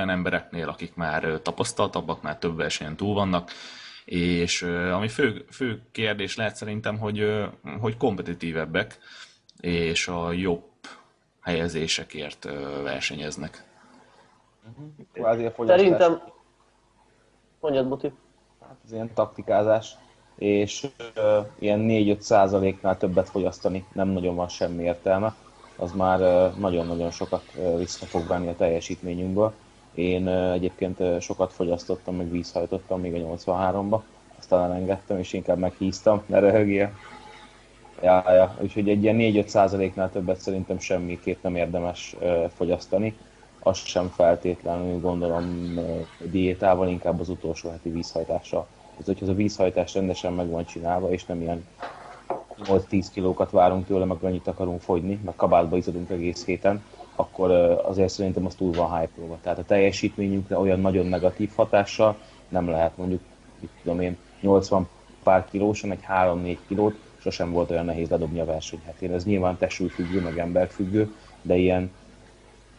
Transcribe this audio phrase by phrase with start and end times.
[0.00, 3.50] olyan embereknél, akik már tapasztaltabbak, már több versenyen túl vannak,
[4.04, 4.62] és
[4.92, 7.44] ami fő, fő kérdés lehet szerintem, hogy,
[7.80, 8.98] hogy kompetitívebbek,
[9.60, 10.64] és a jobb
[11.40, 12.44] helyezésekért
[12.82, 13.64] versenyeznek.
[15.14, 15.66] Uh-huh.
[15.66, 16.22] Szerintem...
[17.60, 18.12] Mondjad, Buti.
[18.60, 19.96] Hát ez ilyen taktikázás,
[20.40, 25.34] és uh, ilyen 4-5 százaléknál többet fogyasztani nem nagyon van semmi értelme.
[25.76, 29.54] Az már uh, nagyon-nagyon sokat uh, vissza fog venni a teljesítményünkből.
[29.94, 34.00] Én egyébként sokat fogyasztottam, meg vízhajtottam még a 83-ba,
[34.38, 36.90] aztán elengedtem, és inkább meghíztam, ne röhögjél.
[38.02, 38.56] Ja, ja.
[38.60, 42.16] Úgyhogy egy ilyen 4-5 százaléknál többet szerintem semmiképp nem érdemes
[42.54, 43.16] fogyasztani.
[43.62, 45.78] Azt sem feltétlenül gondolom
[46.18, 48.66] diétával, inkább az utolsó heti vízhajtással.
[48.98, 51.66] Ez, hogyha az a vízhajtás rendesen meg van csinálva, és nem ilyen
[52.64, 56.84] 8-10 kilókat várunk tőle, meg annyit akarunk fogyni, meg kabátba izadunk egész héten,
[57.20, 57.50] akkor
[57.84, 62.16] azért szerintem az túl van hype Tehát a teljesítményünkre olyan nagyon negatív hatással
[62.48, 63.20] nem lehet mondjuk,
[63.60, 64.88] mit tudom én, 80
[65.22, 69.12] pár kilósan, egy 3-4 kilót, sosem volt olyan nehéz ledobni a versenyhetén.
[69.12, 71.90] Ez nyilván függő, meg emberfüggő, de ilyen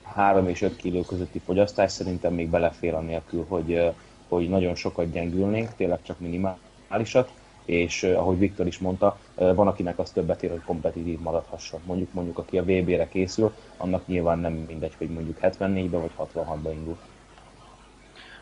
[0.04, 3.92] 3 és 5 kiló közötti fogyasztás szerintem még belefér anélkül, hogy,
[4.28, 7.32] hogy nagyon sokat gyengülnénk, tényleg csak minimálisat,
[7.66, 11.80] és ahogy Viktor is mondta, van akinek az többet ér, hogy kompetitív maradhasson.
[11.86, 16.70] Mondjuk, mondjuk aki a VB-re készül, annak nyilván nem mindegy, hogy mondjuk 74-be vagy 66-ba
[16.72, 16.98] indul.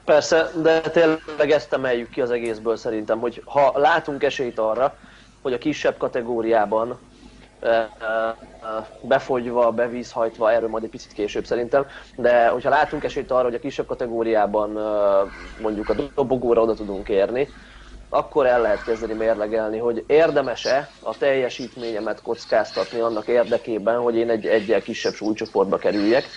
[0.06, 4.98] Persze, de tényleg ezt emeljük ki az egészből szerintem, hogy ha látunk esélyt arra,
[5.42, 6.98] hogy a kisebb kategóriában
[9.02, 11.86] befogyva, bevízhajtva, erről majd egy picit később szerintem,
[12.16, 14.70] de hogyha látunk esélyt arra, hogy a kisebb kategóriában
[15.62, 17.48] mondjuk a dobogóra oda tudunk érni,
[18.10, 24.46] akkor el lehet kezdeni mérlegelni, hogy érdemes-e a teljesítményemet kockáztatni annak érdekében, hogy én egy
[24.46, 26.30] egyel kisebb súlycsoportba kerüljek.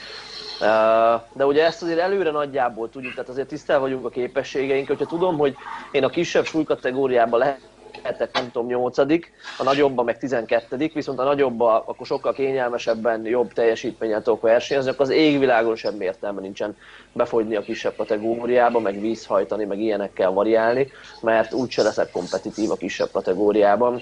[1.32, 5.38] De ugye ezt azért előre nagyjából tudjuk, tehát azért tisztel vagyunk a képességeink, hogyha tudom,
[5.38, 5.56] hogy
[5.90, 7.71] én a kisebb súlykategóriában lehet
[8.02, 13.52] lehetek nem tudom, nyolcadik, a nagyobban meg tizenkettedik, viszont a nagyobban akkor sokkal kényelmesebben, jobb
[13.52, 16.76] teljesítménnyel tudok versenyezni, akkor az égvilágon semmi értelme nincsen
[17.12, 23.10] befogyni a kisebb kategóriába, meg vízhajtani, meg ilyenekkel variálni, mert úgyse leszek kompetitív a kisebb
[23.12, 24.00] kategóriában.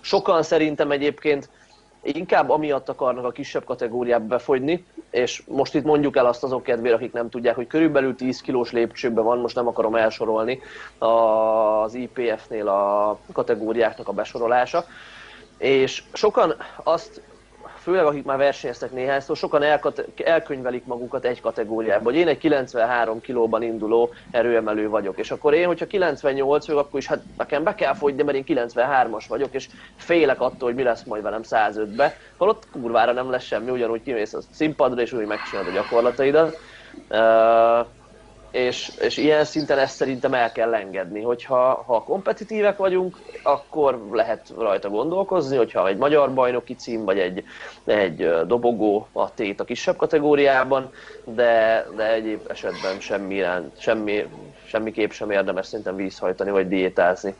[0.00, 1.48] Sokan szerintem egyébként
[2.02, 6.94] inkább amiatt akarnak a kisebb kategóriába befogyni, és most itt mondjuk el azt azok kedvére,
[6.94, 10.60] akik nem tudják, hogy körülbelül 10 kilós lépcsőben van, most nem akarom elsorolni
[10.98, 14.84] az IPF-nél a kategóriáknak a besorolása,
[15.58, 17.22] és sokan azt
[17.80, 23.20] főleg akik már versenyeztek néhányszor, sokan elkate- elkönyvelik magukat egy kategóriába, hogy én egy 93
[23.20, 27.74] kilóban induló erőemelő vagyok, és akkor én, hogyha 98 vagyok, akkor is hát nekem be
[27.74, 32.16] kell fogyni, mert én 93-as vagyok, és félek attól, hogy mi lesz majd velem 105-be,
[32.36, 36.56] holott kurvára nem lesz semmi, ugyanúgy kimész a színpadra, és úgy megcsinálod a gyakorlataidat.
[37.08, 37.86] Uh,
[38.50, 44.52] és, és ilyen szinten ezt szerintem el kell engedni, hogyha ha kompetitívek vagyunk, akkor lehet
[44.58, 47.44] rajta gondolkozni, hogyha egy magyar bajnoki cím, vagy egy,
[47.84, 50.90] egy dobogó a tét a kisebb kategóriában,
[51.24, 53.42] de, de egyéb esetben semmi,
[53.78, 54.26] semmi,
[54.66, 57.34] semmiképp sem érdemes szerintem vízhajtani, vagy diétázni.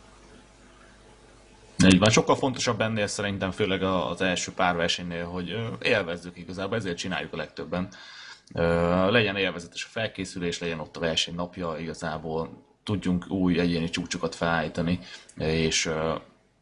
[1.86, 6.96] Így van, sokkal fontosabb ennél szerintem, főleg az első pár versenynél, hogy élvezzük igazából, ezért
[6.96, 7.88] csináljuk a legtöbben
[9.08, 14.98] legyen élvezetes a felkészülés, legyen ott a verseny napja, igazából tudjunk új egyéni csúcsokat felállítani,
[15.36, 15.90] és,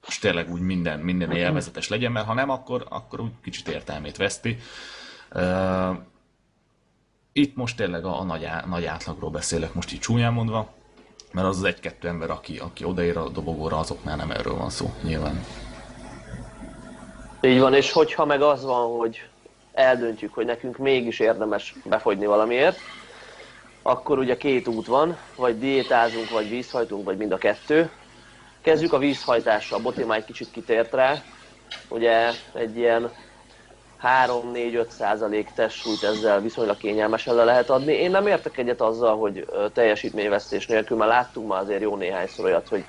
[0.06, 4.16] és tényleg úgy minden, minden élvezetes legyen, mert ha nem, akkor, akkor úgy kicsit értelmét
[4.16, 4.58] veszti.
[7.32, 10.74] Itt most tényleg a, a nagy, á, nagy átlagról beszélek, most így csúnyán mondva,
[11.32, 14.92] mert az az egy-kettő ember, aki, aki odaér a dobogóra, azoknál nem erről van szó,
[15.02, 15.44] nyilván.
[17.40, 19.28] Így van, és hogyha meg az van, hogy
[19.78, 22.78] eldöntjük, hogy nekünk mégis érdemes befogyni valamiért,
[23.82, 27.90] akkor ugye két út van, vagy diétázunk, vagy vízhajtunk, vagy mind a kettő.
[28.62, 31.14] Kezdjük a vízhajtással, Boti már egy kicsit kitért rá.
[31.88, 33.10] Ugye egy ilyen
[34.02, 37.92] 3-4-5 százalék testsúlyt ezzel viszonylag kényelmesen le lehet adni.
[37.92, 42.68] Én nem értek egyet azzal, hogy teljesítményvesztés nélkül, mert láttunk már azért jó néhányszor olyat,
[42.68, 42.84] hogy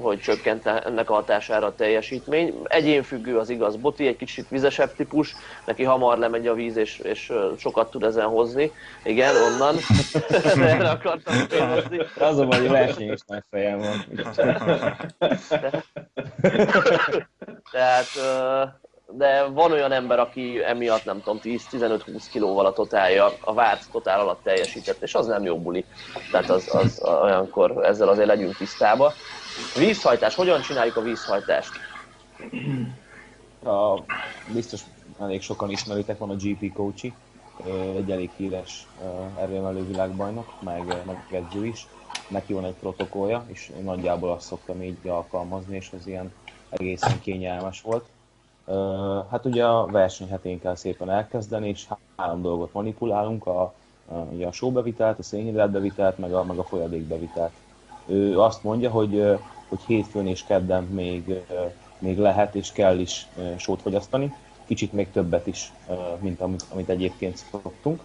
[0.00, 2.54] hogy csökkent ennek a hatására a teljesítmény.
[2.64, 7.32] Egyénfüggő az igaz, Boti egy kicsit vizesebb típus, neki hamar lemegy a víz, és, és
[7.58, 8.72] sokat tud ezen hozni.
[9.04, 9.76] Igen, onnan.
[10.68, 11.98] Erre akartam kérdezni.
[12.18, 14.04] Az a baj, verseny is nagy fejem van.
[17.72, 18.06] Tehát
[19.16, 24.20] de van olyan ember, aki emiatt nem tudom, 10-15-20 kilóval a totálja, a várt totál
[24.20, 25.84] alatt teljesített, és az nem jó buli.
[26.30, 29.12] Tehát az, az olyankor ezzel azért legyünk tisztába.
[29.78, 31.72] Vízhajtás, hogyan csináljuk a vízhajtást?
[33.64, 34.02] A,
[34.52, 34.80] biztos
[35.20, 37.14] elég sokan ismeritek, van a GP Coachy,
[37.96, 38.86] egy elég híres
[39.40, 41.86] erőemelő világbajnok, meg, meg edző is.
[42.28, 46.32] Neki van egy protokollja, és én nagyjából azt szoktam így alkalmazni, és ez ilyen
[46.68, 48.04] egészen kényelmes volt.
[49.30, 51.86] Hát ugye a verseny hetén kell szépen elkezdeni, és
[52.16, 53.74] három dolgot manipulálunk, a,
[54.46, 57.52] a, sóbevitelt, a szénhidrátbevitelt, meg a, meg a folyadékbevitelt.
[58.06, 59.38] Ő azt mondja, hogy,
[59.68, 61.42] hogy hétfőn és kedden még,
[61.98, 64.34] még lehet és kell is sót fogyasztani,
[64.66, 65.72] kicsit még többet is,
[66.18, 68.02] mint amit, amit egyébként szoktunk.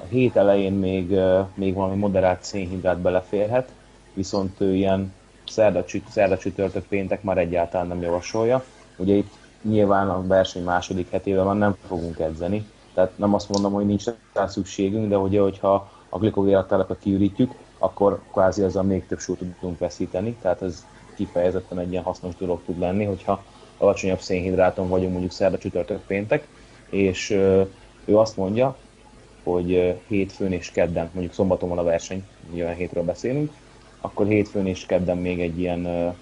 [0.00, 1.18] A hét elején még,
[1.54, 3.72] még valami moderált szénhidrát beleférhet,
[4.14, 5.12] viszont ő ilyen
[5.46, 8.64] szerda, szerda csütörtök péntek már egyáltalán nem javasolja.
[8.96, 13.72] Ugye itt nyilván a verseny második hetében már nem fogunk edzeni, tehát nem azt mondom,
[13.72, 19.18] hogy nincs rá szükségünk, de ugye, hogyha a glikogénraktárakat kiürítjük, akkor kvázi ezzel még több
[19.18, 23.44] súlyt tudunk veszíteni, tehát ez kifejezetten egy ilyen hasznos dolog tud lenni, hogyha
[23.78, 26.48] alacsonyabb szénhidráton vagyunk mondjuk szerda, csütörtök, péntek,
[26.90, 27.30] és
[28.04, 28.76] ő azt mondja,
[29.42, 33.52] hogy hétfőn és kedden, mondjuk szombaton van a verseny, olyan hétről beszélünk,
[34.00, 36.14] akkor hétfőn és kedden még egy ilyen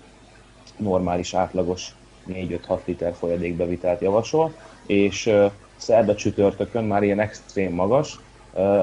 [0.76, 1.94] normális, átlagos
[2.28, 4.55] 4-5-6 liter folyadékbevitelt javasol,
[4.87, 5.32] és
[5.76, 8.20] szerda csütörtökön már ilyen extrém magas,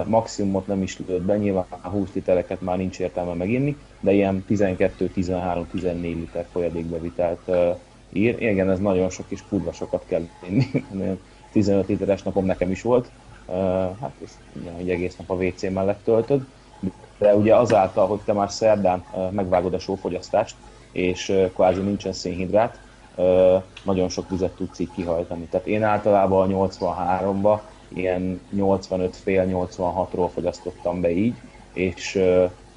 [0.06, 6.02] maximumot nem is lőtt be, nyilván 20 litereket már nincs értelme meginni, de ilyen 12-13-14
[6.02, 7.52] liter folyadékbevitelt
[8.14, 8.42] ír.
[8.42, 10.66] Igen, ez nagyon sok és kurva sokat kell inni.
[11.52, 13.10] 15 literes napom nekem is volt.
[14.02, 14.38] Hát ez
[14.76, 16.46] hogy egész nap a WC mellett töltöd.
[17.18, 20.56] De ugye azáltal, hogy te már szerdán megvágod a sófogyasztást,
[20.92, 22.80] és kvázi nincsen szénhidrát,
[23.84, 25.46] nagyon sok vizet tudsz így kihajtani.
[25.46, 31.36] Tehát én általában a 83-ba ilyen 85 fél 86-ról fogyasztottam be így,
[31.74, 32.22] és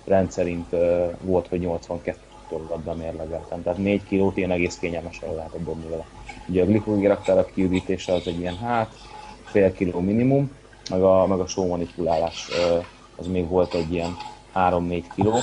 [0.04, 0.76] rendszerint
[1.20, 2.18] volt, hogy 82
[2.48, 3.62] tollatban mérlegeltem.
[3.62, 6.04] Tehát 4 kilót ilyen egész kényelmesen lehetett dobni vele.
[6.48, 8.94] Ugye a glikogéraktárak kiürítése az egy ilyen hát,
[9.44, 10.50] fél kiló minimum,
[10.90, 12.48] meg a, meg a só manipulálás
[13.16, 14.16] az még volt egy ilyen
[14.54, 15.38] 3-4 kiló.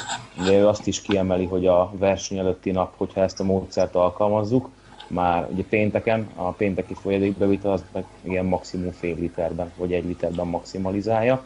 [0.45, 4.69] De ő azt is kiemeli, hogy a verseny előtti nap, hogyha ezt a módszert alkalmazzuk,
[5.07, 10.47] már ugye pénteken, a pénteki folyadékbevitel az meg ilyen maximum fél literben, vagy egy literben
[10.47, 11.45] maximalizálja.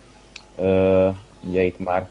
[1.44, 2.08] ugye itt már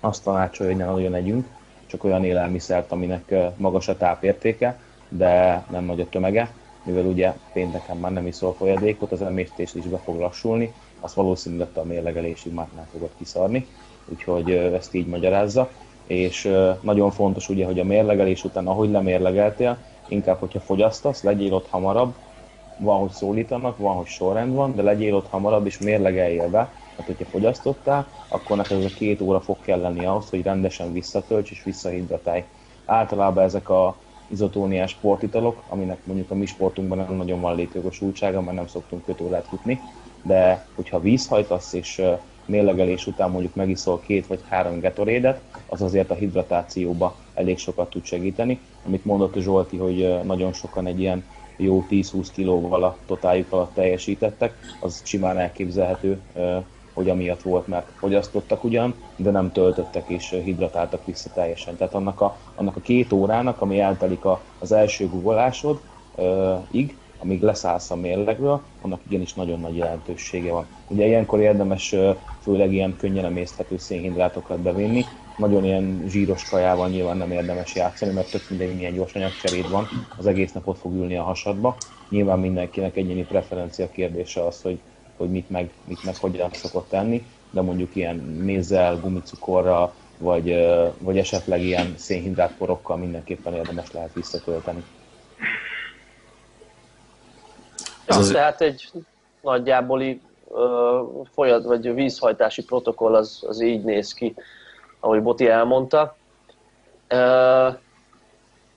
[0.00, 1.46] azt tanácsolja, hogy ne nagyon együnk,
[1.86, 6.50] csak olyan élelmiszert, aminek magas a tápértéke, de nem nagy a tömege,
[6.84, 11.68] mivel ugye pénteken már nem iszol folyadékot, az emésztés is be fog lassulni, azt valószínűleg
[11.74, 13.66] a mérlegelésig már nem fogod kiszarni,
[14.08, 15.70] úgyhogy ezt így magyarázza.
[16.06, 19.78] És nagyon fontos ugye, hogy a mérlegelés után, ahogy lemérlegeltél,
[20.08, 22.14] inkább, hogyha fogyasztasz, legyél ott hamarabb,
[22.76, 26.58] van, hogy szólítanak, van, hogy sorrend van, de legyél ott hamarabb, és mérlegeljél be,
[26.96, 31.50] mert hogyha fogyasztottál, akkor neked ez a két óra fog kelleni ahhoz, hogy rendesen visszatölts
[31.50, 32.44] és visszahidratálj.
[32.84, 38.56] Általában ezek a izotóniás sportitalok, aminek mondjuk a mi sportunkban nem nagyon van létjogosultsága, mert
[38.56, 39.80] nem szoktunk kötórát futni,
[40.22, 42.02] de hogyha vízhajtasz és
[42.44, 48.04] mérlegelés után mondjuk megiszol két vagy három getorédet, az azért a hidratációba elég sokat tud
[48.04, 48.60] segíteni.
[48.86, 51.24] Amit mondott Zsolti, hogy nagyon sokan egy ilyen
[51.56, 56.20] jó 10-20 kilóval a totáljuk alatt teljesítettek, az simán elképzelhető,
[56.92, 61.76] hogy amiatt volt, mert fogyasztottak ugyan, de nem töltöttek és hidratáltak vissza teljesen.
[61.76, 65.80] Tehát annak a, annak a két órának, ami eltelik a, az első googolásod,
[66.70, 70.66] ig, amíg leszállsz a mérlegről, annak igenis nagyon nagy jelentősége van.
[70.88, 71.94] Ugye ilyenkor érdemes
[72.40, 75.04] főleg ilyen könnyen emészthető szénhidrátokat bevinni,
[75.36, 79.88] nagyon ilyen zsíros kajával nyilván nem érdemes játszani, mert tök mindegy milyen gyors anyagcseréd van,
[80.18, 81.76] az egész napot fog ülni a hasadba.
[82.08, 84.78] Nyilván mindenkinek egyéni preferencia kérdése az, hogy,
[85.16, 90.66] hogy mit meg, mit meg hogyan szokott tenni, de mondjuk ilyen mézzel, gumicukorral, vagy,
[90.98, 94.84] vagy esetleg ilyen szénhidrátporokkal mindenképpen érdemes lehet visszatölteni.
[98.06, 98.28] Ja, az...
[98.28, 98.90] Tehát egy
[99.40, 100.18] nagyjából
[101.34, 104.34] folyad, vagy vízhajtási protokoll az, az így néz ki
[105.06, 106.16] ahogy Boti elmondta.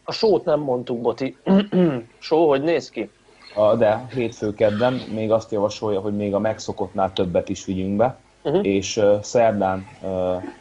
[0.03, 1.37] A sót nem mondtuk, Boti.
[2.17, 3.09] Só, hogy néz ki?
[3.55, 8.17] A, de hétfő kedden még azt javasolja, hogy még a megszokottnál többet is vigyünk be,
[8.43, 8.65] uh-huh.
[8.65, 10.09] és uh, szerdán, uh,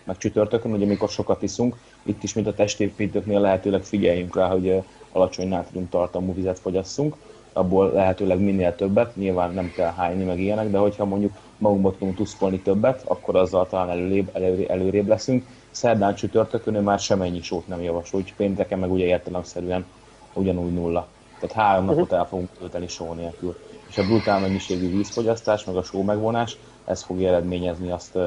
[0.04, 4.66] meg csütörtökön, ugye amikor sokat iszunk, itt is, mint a testépítőknél lehetőleg figyeljünk rá, hogy
[4.66, 7.16] uh, alacsony nátrium tartalmú vizet fogyasszunk,
[7.52, 12.16] abból lehetőleg minél többet, nyilván nem kell hányni meg ilyenek, de hogyha mondjuk magunkba tudunk
[12.16, 15.46] tuszkolni többet, akkor azzal talán előrébb, előrébb, előrébb leszünk.
[15.78, 19.86] Szerdán csütörtökön ő már semennyi sót nem javasol, úgyhogy pénteken meg ugye értelemszerűen
[20.32, 21.06] ugyanúgy nulla.
[21.40, 21.98] Tehát három uh-huh.
[21.98, 23.58] napot el fogunk tölteni só nélkül.
[23.88, 28.18] És a brutál mennyiségű vízfogyasztás, meg a só megvonás, ez fogja eredményezni azt,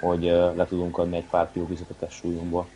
[0.00, 0.22] hogy
[0.56, 2.66] le tudunk adni egy pár kiló vizet a testsúlyunkból.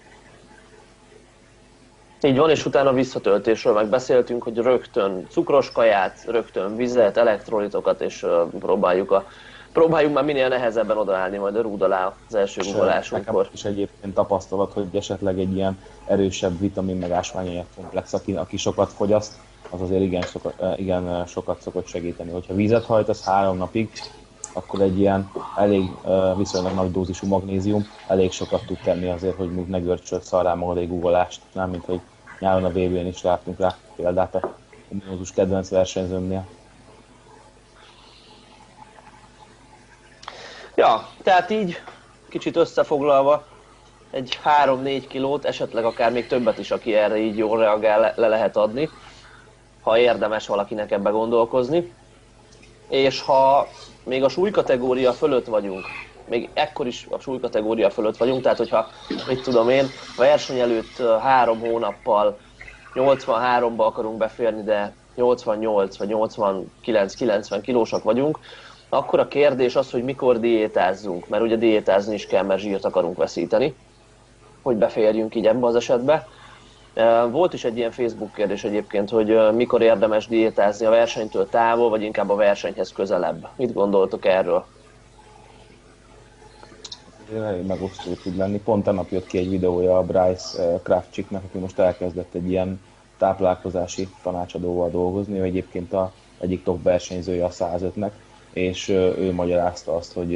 [2.22, 8.26] Így van, és utána visszatöltésről meg beszéltünk, hogy rögtön cukros kaját, rögtön vizet, elektrolitokat, és
[8.58, 9.26] próbáljuk a
[9.72, 13.48] próbáljunk már minél nehezebben odaállni majd a rúd alá az első guggolásunkkor.
[13.52, 18.92] És egyébként tapasztalat, hogy esetleg egy ilyen erősebb vitamin meg ásványanyag komplex, aki, aki sokat
[18.92, 19.32] fogyaszt,
[19.70, 22.30] az azért igen sokat, igen sokat szokott segíteni.
[22.30, 23.90] Hogyha vízet hajtasz három napig,
[24.52, 25.90] akkor egy ilyen elég
[26.36, 30.88] viszonylag nagy dózisú magnézium elég sokat tud tenni azért, hogy ne görcsöl szarrá magad egy
[30.88, 32.00] guggolást, nem mint hogy
[32.38, 34.50] nyáron a VB-n is láttunk rá példát a
[35.34, 36.46] kedvenc versenyzőmnél.
[40.80, 41.80] Ja, tehát így
[42.28, 43.44] kicsit összefoglalva
[44.10, 48.28] egy 3-4 kilót, esetleg akár még többet is, aki erre így jól reagál, le, le
[48.28, 48.88] lehet adni,
[49.82, 51.92] ha érdemes valakinek ebbe gondolkozni.
[52.88, 53.68] És ha
[54.04, 55.86] még a súlykategória fölött vagyunk,
[56.28, 58.88] még ekkor is a súlykategória fölött vagyunk, tehát hogyha,
[59.26, 62.38] mit tudom én, verseny előtt három hónappal
[62.94, 68.38] 83-ba akarunk beférni, de 88 vagy 89-90 kilósak vagyunk,
[68.92, 73.16] akkor a kérdés az, hogy mikor diétázzunk, mert ugye diétázni is kell, mert zsírt akarunk
[73.16, 73.74] veszíteni,
[74.62, 76.28] hogy beférjünk így ebbe az esetbe.
[77.30, 82.02] Volt is egy ilyen Facebook kérdés egyébként, hogy mikor érdemes diétázni a versenytől távol, vagy
[82.02, 83.48] inkább a versenyhez közelebb.
[83.56, 84.64] Mit gondoltok erről?
[87.34, 88.58] Elég megosztó tud lenni.
[88.58, 92.80] Pont a nap jött ki egy videója a Bryce Kravcsiknek, aki most elkezdett egy ilyen
[93.18, 98.10] táplálkozási tanácsadóval dolgozni, ő egyébként a egyik top versenyzője a 105-nek,
[98.52, 100.32] és ő magyarázta azt, hogy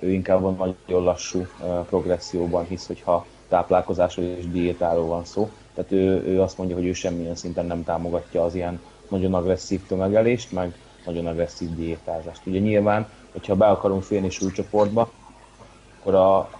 [0.00, 1.46] ő inkább a nagyon lassú
[1.88, 5.50] progresszióban hisz, hogyha táplálkozásról és diétáról van szó.
[5.74, 9.86] Tehát ő, ő azt mondja, hogy ő semmilyen szinten nem támogatja az ilyen nagyon agresszív
[9.86, 10.74] tömegelést, meg
[11.06, 12.46] nagyon agresszív diétázást.
[12.46, 15.10] Ugye nyilván, hogyha be akarunk férni súlycsoportba,
[16.00, 16.50] akkor a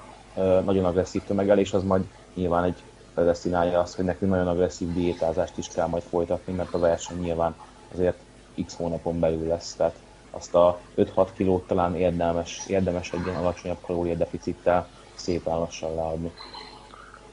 [0.65, 2.83] nagyon agresszív tömegelés az majd nyilván egy
[3.15, 7.55] predestinálja azt, hogy nekünk nagyon agresszív diétázást is kell majd folytatni, mert a verseny nyilván
[7.95, 8.19] azért
[8.67, 9.75] x hónapon belül lesz.
[9.75, 9.95] Tehát
[10.39, 16.33] azt a 5-6 kilót talán érdemes, érdemes egy ilyen alacsonyabb kalóriadeficittel szépen lassan leadni.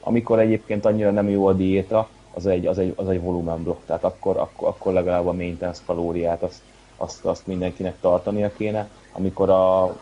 [0.00, 4.04] Amikor egyébként annyira nem jó a diéta, az egy, az egy, az egy volumenblokk, tehát
[4.04, 6.60] akkor, akkor, akkor legalább a maintenance kalóriát azt,
[6.96, 8.88] azt, azt mindenkinek tartania kéne.
[9.12, 9.96] Amikor a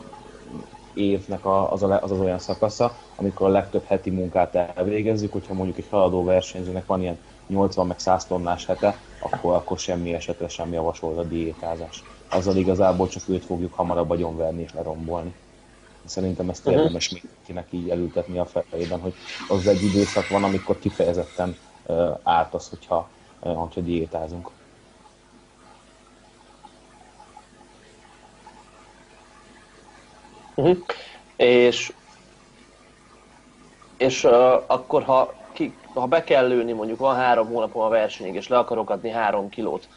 [0.95, 5.55] évnek a, az, a, az az olyan szakasza, amikor a legtöbb heti munkát elvégezzük, hogyha
[5.55, 10.49] mondjuk egy haladó versenyzőnek van ilyen 80 meg 100 tonnás hete, akkor, akkor semmi esetre
[10.49, 12.03] sem javasol a diétázás.
[12.35, 15.35] Azzal igazából csak őt fogjuk hamarabb agyonverni és lerombolni.
[16.05, 16.83] Szerintem ezt uh-huh.
[16.83, 19.15] érdemes mindenkinek így elültetni a fejében, hogy
[19.49, 23.09] az egy időszak van, amikor kifejezetten uh, árt az, hogyha,
[23.41, 24.51] uh, hogyha diétázunk.
[30.55, 30.79] Uh-huh.
[31.37, 31.93] És,
[33.97, 34.33] és uh,
[34.67, 38.59] akkor, ha, ki, ha be kell lőni, mondjuk van három hónapon a versenyig, és le
[38.59, 39.89] akarok adni három kilót,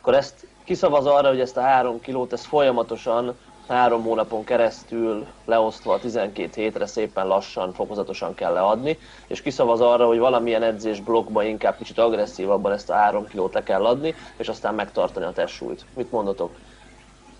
[0.00, 3.34] akkor ezt kiszavaz arra, hogy ezt a három kilót, ezt folyamatosan
[3.68, 10.06] három hónapon keresztül leosztva a 12 hétre szépen lassan, fokozatosan kell leadni, és kiszavaz arra,
[10.06, 14.48] hogy valamilyen edzés blokkban inkább kicsit agresszívabban ezt a három kilót le kell adni, és
[14.48, 15.84] aztán megtartani a testsúlyt.
[15.96, 16.54] Mit mondatok?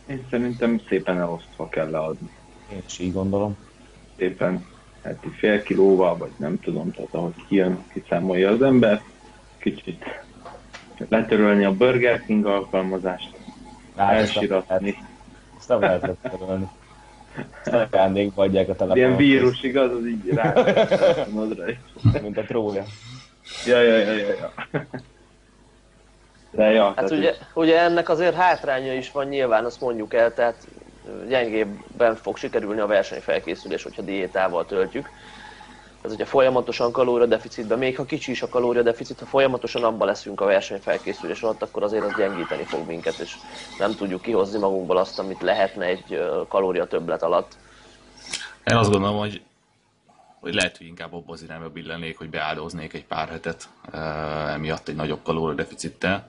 [0.06, 2.30] Én szerintem szépen elosztva kell leadni.
[2.72, 3.56] Én is így gondolom.
[4.16, 4.66] Szépen
[5.02, 9.02] heti fél kilóval, vagy nem tudom, tehát ahogy kijön, kiszámolja az ember,
[9.58, 10.04] kicsit
[11.08, 13.30] letörölni a Burger King alkalmazást,
[13.96, 14.96] elsiratni.
[15.58, 16.68] Ezt nem lehet letörölni.
[17.90, 18.96] Ajándékba adják a telefonot.
[18.96, 19.90] Ilyen vírus, igaz?
[19.92, 20.54] Az így rá.
[22.22, 22.84] Mint a trója.
[23.66, 24.26] Ja, ja, ja, ja.
[24.26, 24.52] ja.
[26.50, 30.66] De ja, hát ugye, ugye ennek azért hátránya is van nyilván, azt mondjuk el, tehát
[31.28, 35.08] gyengébben fog sikerülni a versenyfelkészülés, hogyha diétával töltjük.
[36.02, 40.44] Ez ugye folyamatosan kalóriadeficitben, még ha kicsi is a kalóriadeficit, ha folyamatosan abban leszünk a
[40.44, 43.34] versenyfelkészülés alatt, akkor azért az gyengíteni fog minket, és
[43.78, 47.56] nem tudjuk kihozni magunkból azt, amit lehetne egy kalória többlet alatt.
[48.64, 49.42] Én azt gondolom, hogy
[50.40, 53.68] hogy lehet, hogy inkább abban az irányba billenék, hogy beáldoznék egy pár hetet
[54.52, 56.26] emiatt egy nagyobb kalóriadeficittel.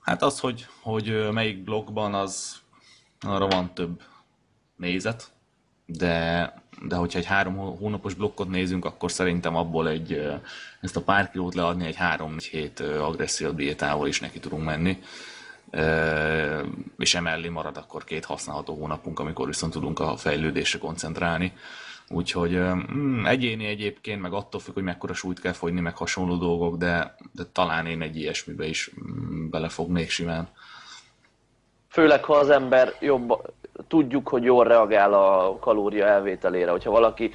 [0.00, 2.56] Hát az, hogy, hogy melyik blogban, az
[3.20, 4.02] arra van több
[4.76, 5.30] nézet,
[5.86, 10.30] de, de hogyha egy három hónapos blokkot nézünk, akkor szerintem abból egy,
[10.80, 15.02] ezt a pár kilót leadni egy három hét agresszív diétával is neki tudunk menni.
[16.98, 21.52] És emellé marad akkor két használható hónapunk, amikor viszont tudunk a fejlődésre koncentrálni.
[22.10, 26.76] Úgyhogy mm, egyéni egyébként, meg attól függ, hogy mekkora súlyt kell fogyni, meg hasonló dolgok,
[26.76, 30.48] de, de talán én egy ilyesmibe is mm, belefognék simán.
[31.88, 33.32] Főleg, ha az ember jobb,
[33.88, 36.70] tudjuk, hogy jól reagál a kalória elvételére.
[36.70, 37.30] Hogyha valaki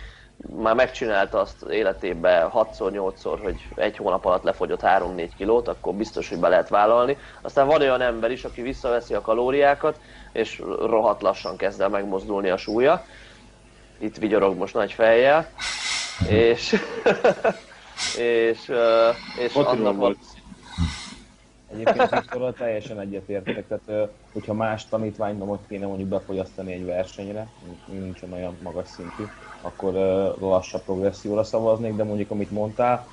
[0.56, 6.40] már megcsinálta azt életében 6-8-szor, hogy egy hónap alatt lefogyott 3-4 kilót, akkor biztos, hogy
[6.40, 7.18] be lehet vállalni.
[7.42, 10.00] Aztán van olyan ember is, aki visszaveszi a kalóriákat,
[10.32, 13.06] és rohadt lassan kezd el megmozdulni a súlya.
[13.98, 15.50] Itt vigyorog most nagy fejjel.
[16.30, 16.76] és,
[18.18, 18.72] és,
[19.40, 20.18] és annak van,
[21.74, 27.48] Egyébként Viktorral teljesen egyetértek, tehát hogyha más tanítványt kéne mondjuk befogyasztani egy versenyre,
[27.86, 29.24] nincsen olyan magas szintű,
[29.62, 29.94] akkor
[30.39, 33.08] lassabb progresszióra szavaznék, de mondjuk amit mondtál,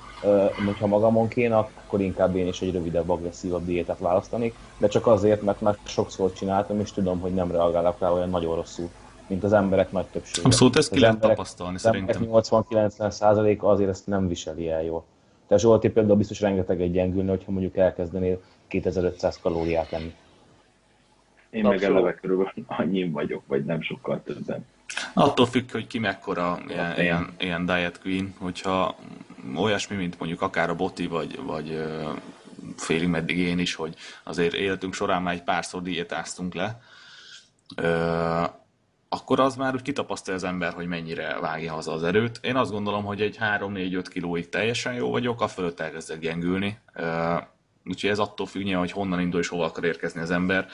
[0.65, 5.41] hogyha magamon kéne, akkor inkább én is egy rövidebb, agresszívabb diétát választanék, de csak azért,
[5.41, 8.89] mert már sokszor csináltam, és tudom, hogy nem reagálok rá olyan nagyon rosszul,
[9.27, 10.47] mint az emberek nagy többsége.
[10.47, 12.27] Abszolút ezt ki lehet tapasztalni szerintem.
[12.31, 15.03] 80-90 azért ezt nem viseli el jól.
[15.51, 20.15] Te Zsolti például biztos rengeteget gyengülne, hogyha mondjuk elkezdenél 2500 kalóriát enni.
[21.49, 24.65] Én meg eleve körülbelül annyi vagyok, vagy nem sokkal többen.
[25.13, 28.95] Attól függ, hogy ki mekkora ilyen, ilyen, ilyen diet queen, hogyha
[29.55, 31.83] olyasmi, mint mondjuk akár a boti, vagy, vagy
[32.77, 36.81] félig meddig én is, hogy azért életünk során már egy párszor diétáztunk le,
[39.13, 42.39] akkor az már úgy kitapasztalja az ember, hogy mennyire vágja haza az erőt.
[42.41, 46.79] Én azt gondolom, hogy egy 3-4-5 kilóig teljesen jó vagyok, a fölött elkezdek gyengülni.
[47.85, 50.67] Úgyhogy ez attól függ, hogy honnan indul és hova akar érkezni az ember,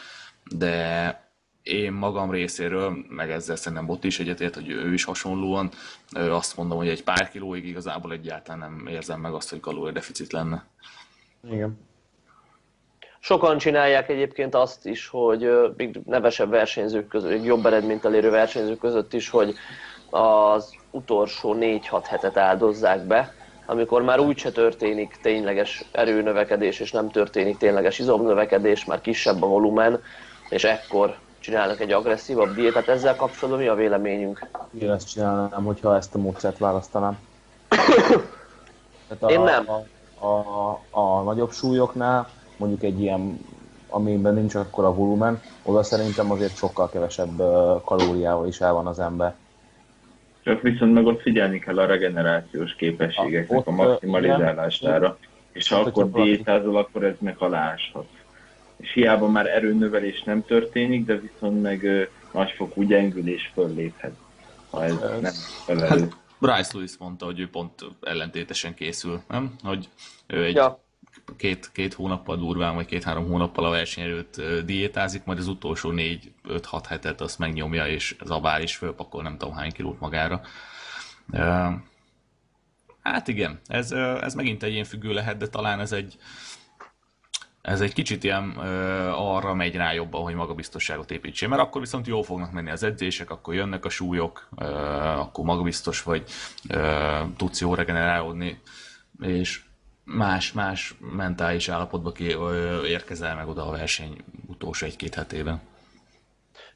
[0.55, 1.29] de
[1.63, 5.69] én magam részéről, meg ezzel szerintem Bot is egyetért, hogy ő is hasonlóan,
[6.11, 10.65] azt mondom, hogy egy pár kilóig igazából egyáltalán nem érzem meg azt, hogy kalóriadeficit lenne.
[11.51, 11.86] Igen.
[13.27, 19.13] Sokan csinálják egyébként azt is, hogy még nevesebb versenyzők között, jobb eredményt elérő versenyzők között
[19.13, 19.53] is, hogy
[20.09, 23.33] az utolsó 4-6 hetet áldozzák be,
[23.65, 30.01] amikor már úgyse történik tényleges erőnövekedés, és nem történik tényleges izomnövekedés, már kisebb a volumen,
[30.49, 32.87] és ekkor csinálnak egy agresszívabb diétát.
[32.87, 34.47] Ezzel kapcsolatban mi a véleményünk?
[34.79, 37.17] Én ezt csinálnám, hogyha ezt a módszert választanám.
[39.07, 39.69] Tehát a, Én nem.
[39.69, 39.83] A,
[40.25, 43.39] a, a, a nagyobb súlyoknál, mondjuk egy ilyen,
[43.87, 47.37] amiben nincs akkor a volumen, oda szerintem azért sokkal kevesebb
[47.85, 49.35] kalóriával is el van az ember.
[50.43, 55.17] Csak viszont meg ott figyelni kell a regenerációs képességeknek a, a maximalizálására.
[55.51, 58.07] És ha akkor diétázol, akkor ez meg aláshat
[58.77, 64.15] és hiába már erőnövelés nem történik, de viszont meg ö, nagyfokú gyengülés fölléphet,
[64.69, 65.33] ha ez, ez nem
[65.65, 65.87] felelő.
[65.87, 69.55] Hát, Bryce Lewis mondta, hogy ő pont ellentétesen készül, nem?
[69.63, 69.89] Hogy
[70.27, 70.83] ő egy ja.
[71.37, 76.85] Két, két hónappal durván, vagy két-három hónappal a verseny előtt diétázik, majd az utolsó négy-öt-hat
[76.85, 80.41] hetet azt megnyomja, és zabál is fölpakol nem tudom hány kilót magára.
[83.01, 86.17] Hát igen, ez, ez megint egy ilyen függő lehet, de talán ez egy,
[87.61, 92.07] ez egy kicsit ilyen ö, arra megy rá jobban, hogy magabiztosságot építsél, mert akkor viszont
[92.07, 96.23] jól fognak menni az edzések, akkor jönnek a súlyok, ö, akkor magabiztos vagy,
[96.69, 98.61] ö, tudsz jól regenerálódni,
[99.21, 99.61] és
[100.07, 102.35] más-más mentális állapotba ki,
[102.85, 105.61] érkezel meg oda a verseny utolsó egy-két hetében.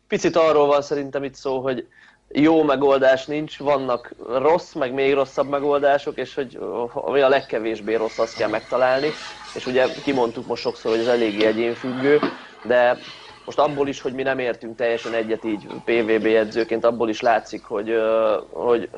[0.07, 1.87] Picit arról van szerintem itt szó, hogy
[2.27, 6.59] jó megoldás nincs, vannak rossz, meg még rosszabb megoldások, és hogy
[6.93, 9.07] ami a legkevésbé rossz, azt kell megtalálni.
[9.55, 12.19] És ugye kimondtuk most sokszor, hogy ez eléggé egyénfüggő,
[12.63, 12.97] de
[13.45, 17.63] most abból is, hogy mi nem értünk teljesen egyet így PVB edzőként, abból is látszik,
[17.63, 17.95] hogy,
[18.49, 18.89] hogy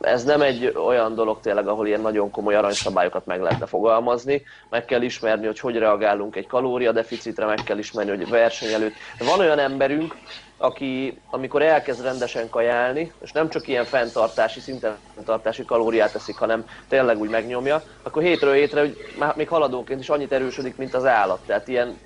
[0.00, 4.42] ez nem egy olyan dolog tényleg, ahol ilyen nagyon komoly aranyszabályokat meg lehetne fogalmazni.
[4.70, 8.94] Meg kell ismerni, hogy hogy reagálunk egy kalóriadeficitre, meg kell ismerni, hogy verseny előtt.
[9.18, 10.16] Van olyan emberünk,
[10.56, 16.64] aki amikor elkezd rendesen kajálni, és nem csak ilyen fenntartási, szinten fenntartási kalóriát teszik, hanem
[16.88, 21.04] tényleg úgy megnyomja, akkor hétről hétre hogy már még haladóként is annyit erősödik, mint az
[21.04, 21.40] állat.
[21.46, 21.98] Tehát ilyen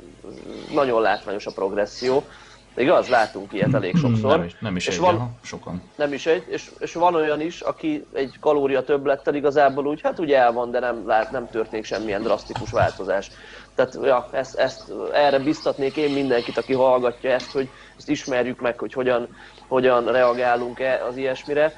[0.72, 2.24] nagyon látványos a progresszió.
[2.76, 3.08] Igaz?
[3.08, 4.30] Látunk ilyet elég hmm, sokszor.
[4.30, 5.82] Nem is, nem is és egy, van, sokan.
[5.96, 10.18] Nem is egy, és, és van olyan is, aki egy kalória többlettel igazából úgy, hát
[10.18, 13.30] ugye el van, de nem, lát, nem történik semmilyen drasztikus változás.
[13.74, 18.78] Tehát ja, ezt, ezt, erre biztatnék én mindenkit, aki hallgatja ezt, hogy ezt ismerjük meg,
[18.78, 19.28] hogy hogyan,
[19.68, 21.72] hogyan reagálunk -e az ilyesmire.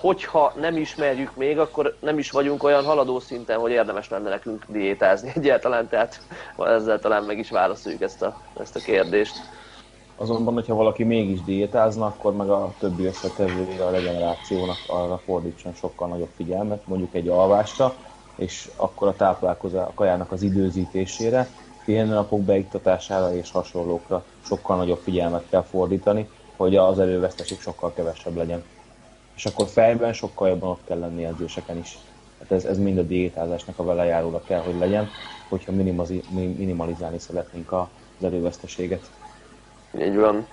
[0.00, 4.64] Hogyha nem ismerjük még, akkor nem is vagyunk olyan haladó szinten, hogy érdemes lenne nekünk
[4.68, 6.20] diétázni egyáltalán, tehát
[6.58, 9.34] ezzel talán meg is válaszoljuk ezt a, ezt a kérdést.
[10.22, 16.08] Azonban, hogyha valaki mégis diétázna, akkor meg a többi összetevője a regenerációnak arra fordítson sokkal
[16.08, 17.94] nagyobb figyelmet, mondjuk egy alvásra,
[18.36, 21.48] és akkor a táplálkozás, a kajának az időzítésére,
[21.86, 28.62] napok beiktatására és hasonlókra sokkal nagyobb figyelmet kell fordítani, hogy az erőveszteség sokkal kevesebb legyen.
[29.36, 31.98] És akkor fejben sokkal jobban ott kell lenni edzéseken is.
[32.38, 35.08] Hát ez, ez mind a diétázásnak a velejáróra kell, hogy legyen,
[35.48, 35.72] hogyha
[36.56, 39.10] minimalizálni szeretnénk az erőveszteséget.
[39.98, 40.46] Így van.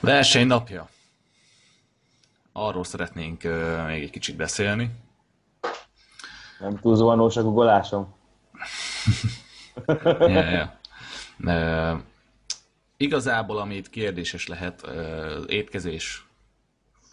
[0.00, 0.88] Verseny napja.
[2.52, 3.42] arról szeretnénk
[3.86, 4.90] még egy kicsit beszélni.
[6.58, 8.14] Nem túl zuhanós a guggolásom?
[10.18, 10.78] ja, ja.
[11.38, 12.00] Uh,
[12.96, 16.26] igazából, amit kérdéses lehet, uh, étkezés,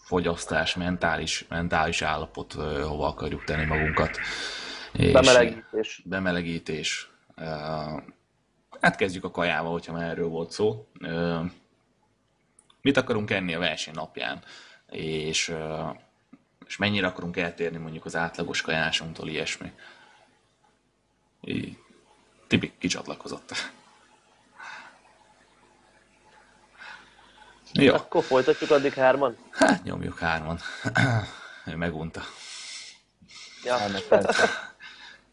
[0.03, 4.17] fogyasztás, mentális, mentális állapot, uh, hova akarjuk tenni magunkat.
[4.91, 6.01] És bemelegítés.
[6.05, 7.10] Bemelegítés.
[8.81, 10.87] Hát kezdjük a kajával, hogyha már erről volt szó.
[12.81, 14.43] Mit akarunk enni a verseny napján?
[14.89, 15.55] És,
[16.65, 19.71] és mennyire akarunk eltérni mondjuk az átlagos kajásunktól, ilyesmi.
[21.41, 21.77] Így.
[22.47, 23.53] Tibi kicsatlakozott.
[27.73, 27.93] Jó.
[27.93, 29.37] Akkor folytatjuk addig hárman?
[29.51, 30.59] Hát nyomjuk hárman.
[31.65, 32.21] ő megunta.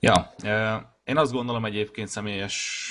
[0.01, 0.35] Ja.
[0.39, 2.87] ja, én azt gondolom egyébként személyes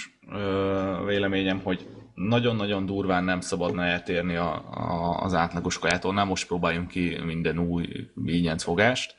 [1.06, 6.14] véleményem, hogy nagyon-nagyon durván nem szabadna eltérni a, a, az átlagos kajától.
[6.14, 9.16] Nem most próbáljunk ki minden új vígyenc fogást.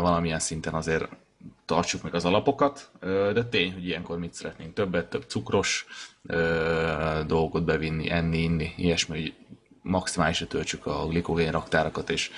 [0.00, 1.08] Valamilyen szinten azért
[1.64, 2.90] tartsuk meg az alapokat,
[3.32, 5.86] de tény, hogy ilyenkor mit szeretnénk, többet, több cukros
[7.26, 9.34] dolgot bevinni, enni, inni, ilyesmi, hogy
[9.82, 12.30] maximálisra töltsük a glikogén raktárakat, és,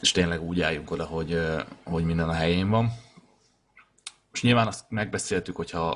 [0.00, 1.40] és tényleg úgy álljunk oda, hogy,
[1.84, 2.92] hogy minden a helyén van.
[4.32, 5.88] És nyilván azt megbeszéltük, hogyha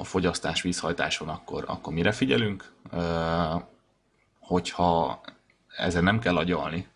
[0.00, 2.72] a fogyasztás vízhajtás van, akkor, akkor mire figyelünk.
[4.40, 5.20] Hogyha
[5.76, 6.86] ezen nem kell agyalni,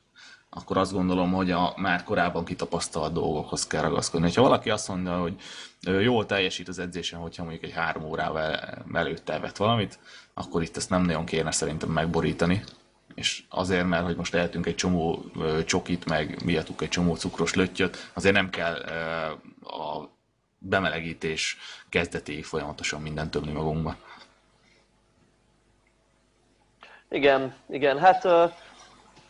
[0.50, 4.32] akkor azt gondolom, hogy a már korábban kitapasztalt dolgokhoz kell ragaszkodni.
[4.32, 5.40] Ha valaki azt mondja, hogy
[6.02, 8.54] jól teljesít az edzésen, hogyha mondjuk egy három órával
[8.92, 9.98] előtte vett valamit,
[10.34, 12.64] akkor itt ezt nem nagyon kéne szerintem megborítani.
[13.14, 15.24] És azért, mert hogy most eltünk egy csomó
[15.64, 18.74] csokit, meg miattuk egy csomó cukros löttyöt, azért nem kell
[19.62, 20.08] a
[20.62, 21.56] bemelegítés
[21.88, 23.96] kezdetéig folyamatosan mindent töbni magunkba.
[27.08, 28.28] Igen, igen, hát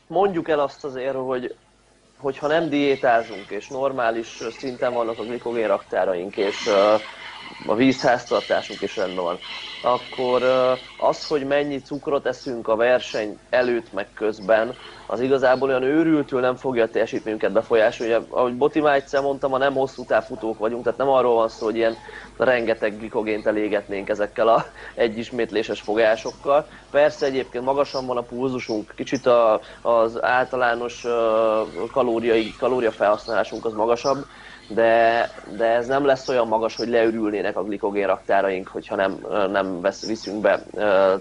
[0.06, 1.56] mondjuk el azt azért, hogy
[2.16, 6.68] hogyha nem diétázunk, és normális szinten vannak a glikogén raktáraink, és
[7.66, 9.38] a vízháztartásunk is rendben van,
[9.80, 10.42] akkor
[10.96, 14.74] az, hogy mennyi cukrot eszünk a verseny előtt meg közben,
[15.06, 18.26] az igazából olyan őrültül nem fogja a teljesítményünket befolyásolni.
[18.28, 21.64] Ahogy Boti már egyszer mondtam, ma nem hosszú távfutók vagyunk, tehát nem arról van szó,
[21.64, 21.96] hogy ilyen
[22.36, 26.66] rengeteg glikogént elégetnénk ezekkel a egyismétléses fogásokkal.
[26.90, 31.06] Persze egyébként magasan van a pulzusunk, kicsit a, az általános
[31.92, 34.24] kalóriai, kalóriafelhasználásunk az magasabb,
[34.68, 39.80] de, de ez nem lesz olyan magas, hogy leürülnének a glikogén raktáraink, hogyha nem, nem
[39.80, 40.62] vesz, viszünk be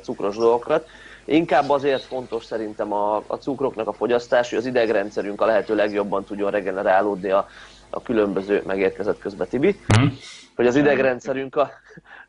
[0.01, 0.87] cukros dolgokat.
[1.25, 6.23] Inkább azért fontos szerintem a, a cukroknak a fogyasztás, hogy az idegrendszerünk a lehető legjobban
[6.23, 7.47] tudjon regenerálódni a,
[7.89, 10.07] a különböző, megérkezett közben Tibi, mm.
[10.55, 11.71] hogy az idegrendszerünk a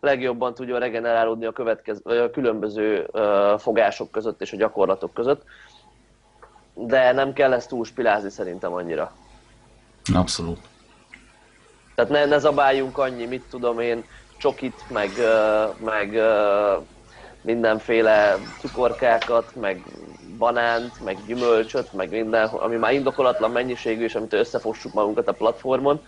[0.01, 5.43] legjobban tudjon regenerálódni a, következő, a különböző uh, fogások között és a gyakorlatok között,
[6.75, 9.13] de nem kell ezt túlspilázni szerintem annyira.
[10.15, 10.59] Abszolút.
[11.95, 14.05] Tehát ne, ne zabáljunk annyi, mit tudom én,
[14.37, 15.21] csokit, meg,
[15.79, 16.19] meg
[17.41, 19.87] mindenféle cukorkákat, meg
[20.39, 26.05] banánt, meg gyümölcsöt, meg minden, ami már indokolatlan mennyiségű, és amit összefossuk magunkat a platformon,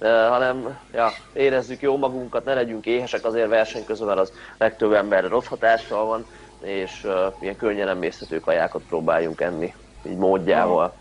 [0.00, 5.28] hanem ja, érezzük jó magunkat, ne legyünk éhesek azért verseny közben, mert az legtöbb emberre
[5.28, 6.26] rossz hatással van,
[6.60, 10.96] és uh, ilyen könnyen emészhető kajákat próbáljunk enni, így módjával.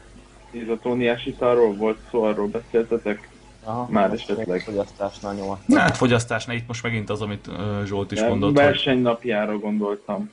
[0.52, 3.33] Izotóniás italról volt szó, arról beszéltetek?
[3.63, 4.62] Aha, Már esetleg.
[4.62, 5.60] Fogyasztásnál nyoma.
[5.65, 8.56] Na, hát fogyasztásnál itt most megint az, amit uh, Zsolt is mondott.
[8.56, 9.62] Versenynapjára hogy...
[9.62, 10.32] gondoltam.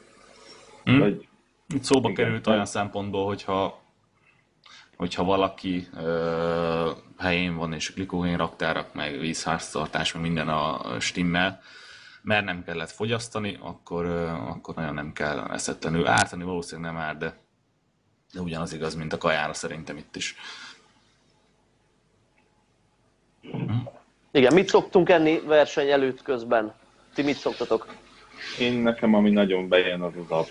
[0.85, 1.01] Hmm?
[1.01, 1.29] Hogy...
[1.75, 3.81] Itt szóba igen, került olyan szempontból, hogyha
[5.01, 11.61] hogyha valaki ö, helyén van, és glikogén raktárak, meg vízháztartás, meg minden a stimmel,
[12.23, 17.17] mert nem kellett fogyasztani, akkor, ö, akkor nagyon nem kell eszetlenül ártani, valószínűleg nem ár,
[17.17, 17.37] de,
[18.33, 20.37] de ugyanaz igaz, mint a kajára szerintem itt is.
[24.33, 26.75] Igen, mit szoktunk enni verseny előtt közben?
[27.15, 27.87] Ti mit szoktatok?
[28.59, 30.47] Én nekem, ami nagyon bejön, az az ab,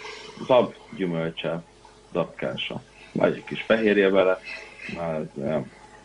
[0.45, 1.63] zab gyümölcse,
[2.13, 2.82] zabkása.
[3.12, 4.39] Vagy egy kis fehérje vele,
[4.95, 5.21] már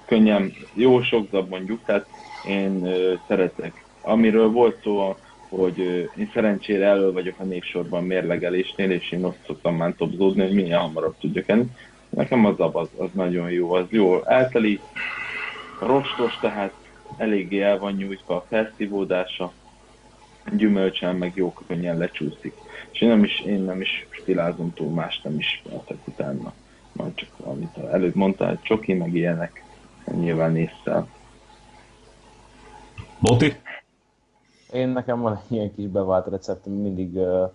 [0.07, 2.07] könnyen, jó sok zab mondjuk, tehát
[2.49, 3.85] én ö, szeretek.
[4.01, 5.17] Amiről volt szó,
[5.49, 10.43] hogy ö, én szerencsére elő vagyok a névsorban mérlegelésnél, és én ott szoktam már topzódni,
[10.43, 11.67] hogy minél hamarabb tudjak enni.
[12.09, 14.81] Nekem az zab az, az nagyon jó, az jó elteli,
[15.87, 16.73] rostos, tehát
[17.17, 19.53] eléggé el van nyújtva a felszívódása,
[20.57, 22.55] gyümölcsen meg jó könnyen lecsúszik.
[22.91, 26.53] És én nem is, én nem is stilázom túl, más nem is veszek utána.
[26.93, 29.65] Majd csak amit előbb mondtál, csoki, meg ilyenek,
[30.13, 31.07] nyilván észre.
[33.21, 33.57] Boti?
[34.73, 37.51] Én nekem van egy ilyen kis bevált receptem, mindig uh,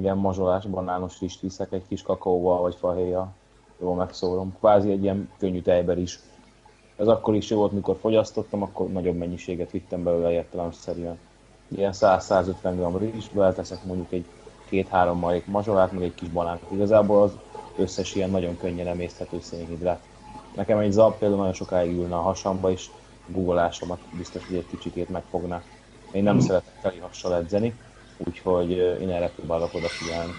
[0.00, 3.32] ilyen mazsolás banános frist viszek egy kis kakaóval vagy fahéja
[3.80, 4.56] jól megszórom.
[4.58, 6.18] Kvázi egy ilyen könnyű tejber is.
[6.96, 11.18] Ez akkor is jó volt, mikor fogyasztottam, akkor nagyobb mennyiséget vittem belőle értelemszerűen.
[11.68, 14.24] Ilyen 100-150 g rizs, beleteszek mondjuk egy
[14.68, 16.60] két-három marék mazsolát, meg egy kis banánt.
[16.72, 17.32] Igazából az
[17.76, 20.00] összes ilyen nagyon könnyen emészthető szénhidrát.
[20.54, 22.90] Nekem egy zab például nagyon sokáig ülne a hasamba, és
[23.26, 25.62] guggolásomat biztos, hogy egy kicsikét megfogná.
[26.12, 26.38] Én nem mm.
[26.38, 27.74] szeretek teli hassal edzeni,
[28.16, 30.32] úgyhogy én erre próbálok odafigyelni,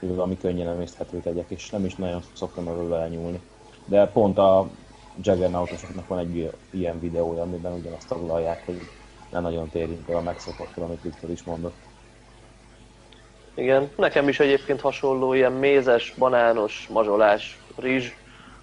[0.00, 3.40] valami könnyen emészthetőt tegyek, és nem is nagyon szoktam ebből elnyúlni.
[3.84, 4.68] De pont a
[5.22, 8.80] Juggernautosoknak van egy ilyen videója, amiben ugyanazt taglalják, hogy
[9.30, 11.76] ne nagyon térjünk el a megszokottra, amit Viktor is mondott.
[13.54, 18.12] Igen, nekem is egyébként hasonló ilyen mézes, banános, mazsolás, rizs,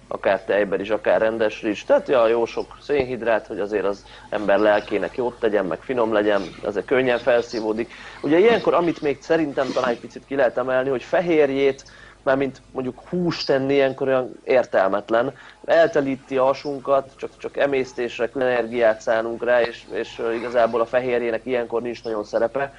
[0.08, 1.84] akár tejber is, akár rendes rizs.
[1.84, 6.42] Tehát ja, jó sok szénhidrát, hogy azért az ember lelkének jót tegyen, meg finom legyen,
[6.62, 7.92] azért könnyen felszívódik.
[8.22, 11.84] Ugye ilyenkor, amit még szerintem talán egy picit ki lehet emelni, hogy fehérjét,
[12.28, 15.32] már mint mondjuk hús tenni ilyenkor olyan értelmetlen.
[15.64, 21.82] Eltelíti a hasunkat, csak, csak emésztésre, energiát szánunk rá, és, és igazából a fehérjének ilyenkor
[21.82, 22.72] nincs nagyon szerepe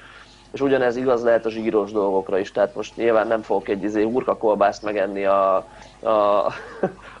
[0.52, 4.02] és ugyanez igaz lehet a zsíros dolgokra is, tehát most nyilván nem fogok egy izé,
[4.02, 5.56] hurkakolbászt megenni a,
[6.02, 6.52] a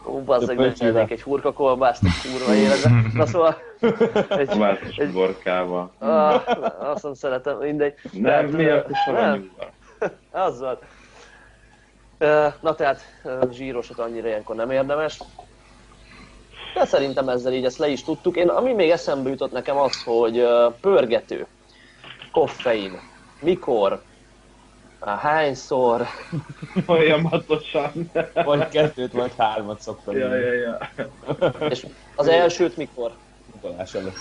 [0.24, 2.90] bazzeg megcsinálnék egy hurkakolbászt, egy kurva életbe.
[3.14, 3.56] Na szóval...
[4.28, 4.50] Egy,
[4.96, 5.90] egy borkával.
[5.98, 6.42] Ah,
[6.78, 7.94] azt nem szeretem, mindegy.
[8.12, 9.50] Nem, mi a nem.
[10.30, 10.78] Azzal.
[12.60, 13.00] Na tehát
[13.52, 15.18] zsírosat annyira ilyenkor nem érdemes.
[16.74, 18.36] De szerintem ezzel így ezt le is tudtuk.
[18.36, 20.46] Én, ami még eszembe jutott nekem az, hogy
[20.80, 21.46] pörgető,
[22.32, 23.00] koffein,
[23.40, 24.02] mikor,
[25.00, 26.06] hányszor.
[26.84, 28.10] Folyamatosan.
[28.44, 30.16] vagy kettőt, vagy hármat szoktam.
[30.16, 30.78] Ja, ja, ja.
[31.68, 33.12] És az elsőt mikor?
[33.56, 34.16] Utalás előtt.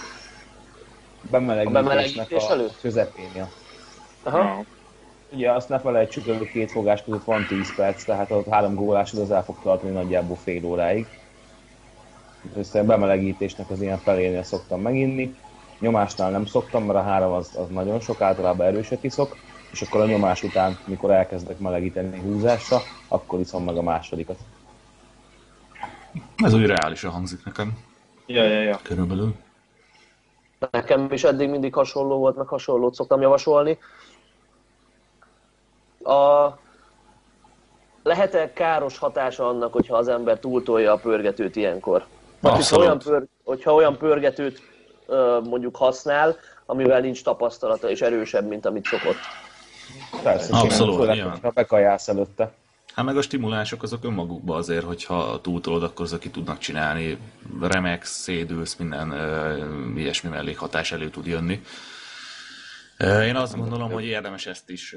[1.32, 2.80] Bemelegítésnek a, bemelegítés a előtt?
[2.82, 3.50] közepén, ja.
[4.24, 4.64] Aha.
[5.32, 9.20] Ugye azt ne felejtsük, hogy két fogás között van 10 perc, tehát a három gólásod
[9.20, 11.08] az el fog tartani nagyjából fél óráig.
[12.74, 15.36] A bemelegítésnek az ilyen felénél szoktam meginni
[15.80, 19.36] Nyomásnál nem szoktam, mert a három az, az nagyon sok, általában erőset iszok,
[19.72, 24.38] és akkor a nyomás után, mikor elkezdek melegíteni húzásra, akkor iszom meg a másodikat.
[26.38, 27.78] Ez úgy reálisan hangzik nekem.
[28.26, 28.80] Ja, ja, ja.
[28.84, 29.36] Körülbelül.
[30.72, 33.78] Nekem is eddig mindig hasonló volt, meg hasonlót szoktam javasolni.
[36.04, 36.48] A...
[38.04, 42.06] Lehet-e káros hatása annak, hogyha az ember túltolja a pörgetőt ilyenkor?
[42.40, 43.26] Vagy hogyha olyan, pör...
[43.44, 44.62] hogyha olyan pörgetőt
[45.44, 46.36] mondjuk használ,
[46.66, 49.18] amivel nincs tapasztalata és erősebb, mint amit szokott.
[50.24, 52.52] Persze, Abszolút, főleg, ha bekajálsz előtte.
[52.94, 57.18] Hát meg a stimulások azok önmagukban azért, hogyha túltolod, akkor azok ki tudnak csinálni.
[57.62, 61.62] Remek, szédülsz, minden uh, ilyesmi mellékhatás elő tud jönni.
[63.00, 64.96] Én azt gondolom, hogy érdemes ezt is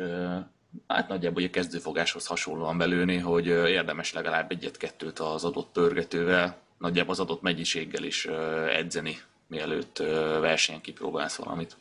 [0.89, 7.21] hát nagyjából a kezdőfogáshoz hasonlóan belőni, hogy érdemes legalább egyet-kettőt az adott pörgetővel, nagyjából az
[7.21, 8.27] adott mennyiséggel is
[8.69, 9.99] edzeni mielőtt
[10.41, 11.77] versenyen kipróbálsz valamit.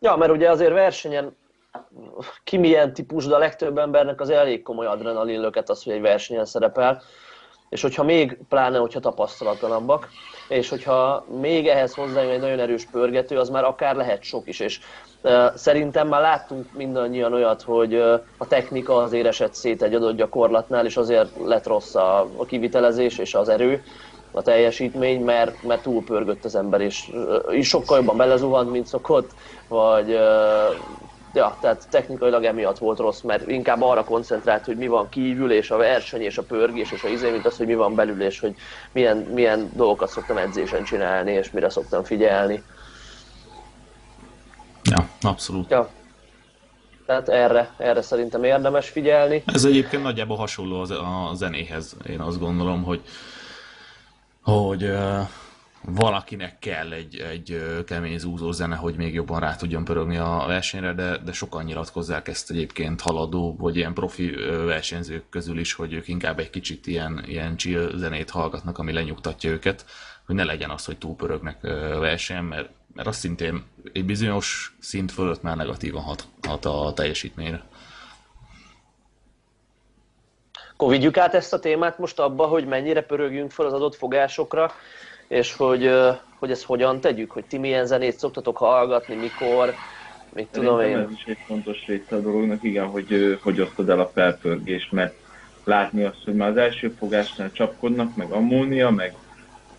[0.00, 1.36] Ja, mert ugye azért versenyen
[2.44, 6.44] ki milyen típus, de a legtöbb embernek az elég komoly adrenalinlöket az, hogy egy versenyen
[6.44, 7.02] szerepel,
[7.68, 10.08] és hogyha még, pláne, hogyha tapasztalatlanabbak,
[10.48, 14.60] és hogyha még ehhez hozzájön egy nagyon erős pörgető, az már akár lehet sok is,
[14.60, 14.80] és
[15.54, 17.94] szerintem már láttunk mindannyian olyat, hogy
[18.36, 23.18] a technika azért esett szét egy adott gyakorlatnál, és azért lett rossz a, a kivitelezés
[23.18, 23.82] és az erő,
[24.32, 27.10] a teljesítmény, mert, mert túlpörgött az ember, és,
[27.50, 29.30] és sokkal jobban belezuhant, mint szokott,
[29.68, 30.18] vagy
[31.32, 35.70] ja, tehát technikailag emiatt volt rossz, mert inkább arra koncentrált, hogy mi van kívül, és
[35.70, 38.40] a verseny, és a pörgés, és a izé, mint az, hogy mi van belül, és
[38.40, 38.54] hogy
[38.92, 42.62] milyen, milyen dolgokat szoktam edzésen csinálni, és mire szoktam figyelni.
[44.82, 45.70] Ja, abszolút.
[45.70, 45.88] Ja.
[47.06, 49.42] Tehát erre, erre szerintem érdemes figyelni.
[49.46, 53.02] Ez egyébként nagyjából hasonló a zenéhez, én azt gondolom, hogy
[54.42, 55.28] hogy uh,
[55.84, 60.92] valakinek kell egy, egy kemény zúzó zene, hogy még jobban rá tudjon pörögni a versenyre,
[60.92, 64.30] de, de sokan nyilatkozzák ezt egyébként haladó, vagy ilyen profi
[64.64, 69.50] versenyzők közül is, hogy ők inkább egy kicsit ilyen, ilyen chill zenét hallgatnak, ami lenyugtatja
[69.50, 69.84] őket,
[70.26, 71.60] hogy ne legyen az, hogy túlpörögnek
[71.98, 77.62] versenyen, mert, mert az szintén egy bizonyos szint fölött már negatívan hat, hat a teljesítményre.
[80.72, 84.72] Akkor vigyük át ezt a témát most abba, hogy mennyire pörögjünk fel az adott fogásokra,
[85.32, 85.90] és hogy,
[86.38, 89.74] hogy ezt hogyan tegyük, hogy ti milyen zenét szoktatok hallgatni, mikor,
[90.34, 90.96] mit tudom én.
[90.98, 95.14] Ez is egy fontos része a dolognak, igen, hogy hogy osztod el a felpörgést, mert
[95.64, 99.14] látni azt, hogy már az első fogásnál csapkodnak, meg ammónia, meg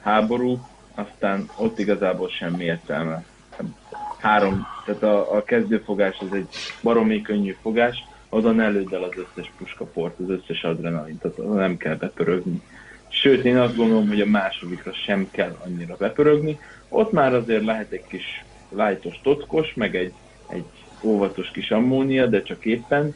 [0.02, 0.60] háború,
[0.96, 3.26] aztán ott igazából semmi értelme.
[4.18, 6.48] Három, tehát a, a kezdőfogás az egy
[6.82, 11.78] baromi könnyű fogás, oda ne lőd el az összes puskaport, az összes adrenalint, tehát nem
[11.78, 12.62] kell bepörögni.
[13.16, 16.60] Sőt, én azt gondolom, hogy a másodikra sem kell annyira bepörögni.
[16.90, 20.14] Ott már azért lehet egy kis lájtos tockos, meg egy,
[20.48, 20.66] egy
[21.02, 23.16] óvatos kis ammónia, de csak éppen.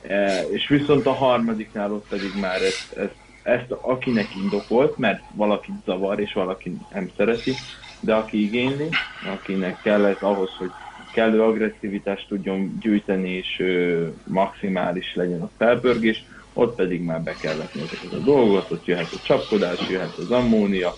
[0.00, 5.72] E, és viszont a harmadiknál ott pedig már ezt, ezt, ezt akinek indokolt, mert valaki
[5.84, 7.52] zavar és valaki nem szereti,
[8.00, 8.88] de aki igényli,
[9.34, 10.70] akinek kell ez ahhoz, hogy
[11.12, 16.24] kellő agresszivitást tudjon gyűjteni, és ö, maximális legyen a felpörgés,
[16.56, 20.30] ott pedig már be kell vetni ezeket a dolgokat, ott jöhet a csapkodás, jöhet az
[20.30, 20.94] ammónia,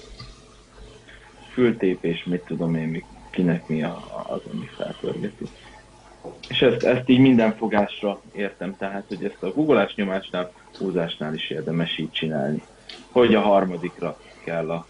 [1.52, 5.44] fültépés, mit tudom én, mi, kinek mi a, az, ami felpörgeti.
[6.48, 11.50] És ezt, ezt így minden fogásra értem, tehát, hogy ezt a googolás nyomásnál, húzásnál is
[11.50, 12.62] érdemes így csinálni.
[13.12, 14.86] Hogy a harmadikra kell a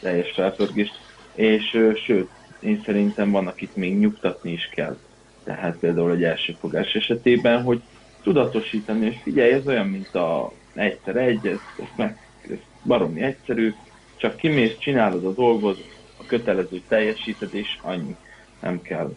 [0.00, 0.94] teljes felpörgést.
[1.34, 4.96] És sőt, én szerintem van, akit még nyugtatni is kell.
[5.44, 7.82] Tehát például egy első fogás esetében, hogy
[8.22, 13.74] tudatosítani, és figyelj, ez olyan, mint a egyszer egy, ez, ez, meg, ez baromi egyszerű,
[14.16, 15.78] csak kimész, csinálod a dolgot,
[16.16, 18.16] a kötelező teljesíted, és annyi.
[18.60, 19.14] Nem kell.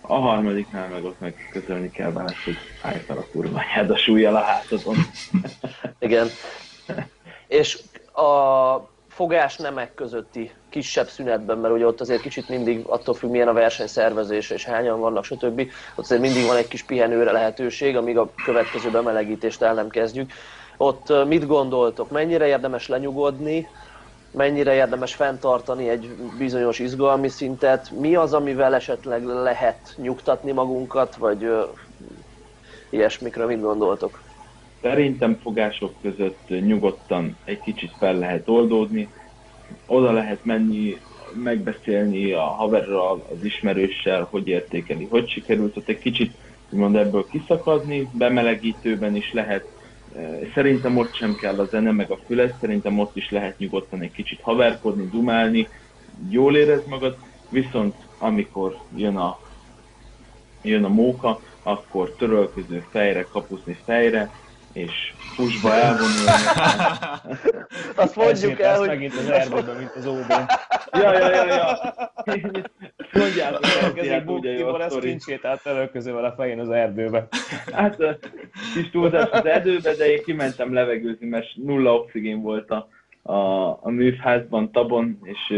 [0.00, 4.36] A harmadiknál meg ott meg közölni kell vele, hogy állj fel a kurva a súlyjal
[4.36, 4.96] a hátadon.
[5.98, 6.28] Igen.
[7.46, 7.78] És
[8.12, 13.48] a fogás nemek közötti kisebb szünetben, mert ugye ott azért kicsit mindig attól függ, milyen
[13.48, 15.60] a versenyszervezés és hányan vannak, stb.
[15.94, 20.32] Ott azért mindig van egy kis pihenőre lehetőség, amíg a következő bemelegítést el nem kezdjük.
[20.76, 22.10] Ott mit gondoltok?
[22.10, 23.68] Mennyire érdemes lenyugodni?
[24.30, 27.90] Mennyire érdemes fenntartani egy bizonyos izgalmi szintet?
[27.90, 31.62] Mi az, amivel esetleg lehet nyugtatni magunkat, vagy uh,
[32.90, 34.20] ilyesmikről mit gondoltok?
[34.82, 39.08] Szerintem fogások között nyugodtan egy kicsit fel lehet oldódni,
[39.86, 40.96] oda lehet menni,
[41.42, 46.34] megbeszélni a haverral, az ismerőssel, hogy értékeli, hogy sikerült, ott egy kicsit
[46.70, 49.64] mond ebből kiszakadni, bemelegítőben is lehet,
[50.54, 54.12] szerintem ott sem kell a zene, meg a füles, szerintem ott is lehet nyugodtan egy
[54.12, 55.68] kicsit haverkodni, dumálni,
[56.30, 57.16] jól érez magad,
[57.48, 59.38] viszont amikor jön a,
[60.62, 64.30] jön a móka, akkor törölköző fejre, kapuszni fejre,
[64.76, 66.30] és pusba elvonulni.
[68.04, 68.88] Azt mondjuk el, hogy...
[68.88, 70.18] megint az erdőben, mint az ob
[71.02, 71.78] ja, ja, ja, ja.
[73.12, 77.28] Mondjátok el, Ez egy buktiból, ez kincsét át előközővel a fején az erdőbe.
[77.72, 77.96] Hát
[78.74, 82.88] kis túlzás az erdőbe, de én kimentem levegőzni, mert nulla oxigén volt a,
[83.22, 85.54] a, a művházban, tabon, és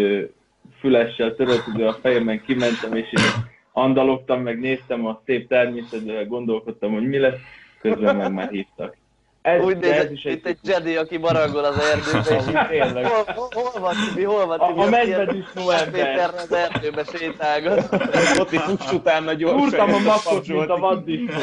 [0.81, 7.09] fülessel töröltődő a fejemben kimentem, és én andalogtam, meg néztem a szép természetbe, gondolkodtam, hogy
[7.09, 7.41] mi lesz,
[7.81, 8.97] közben meg már hívtak.
[9.43, 13.07] Ez, Úgy néz, ez is egy, itt egy Jedi, aki barangol az erdőbe, és Tényleg.
[13.07, 14.81] hol, hol, van Tibi, hol van Tibi?
[14.81, 16.31] A, a medvedisznó ember.
[16.35, 17.89] az erdőbe sétálgat.
[18.41, 19.61] Ott is fuss utána gyorsan.
[19.61, 21.41] Úrtam a makot, mint a vaddisznó.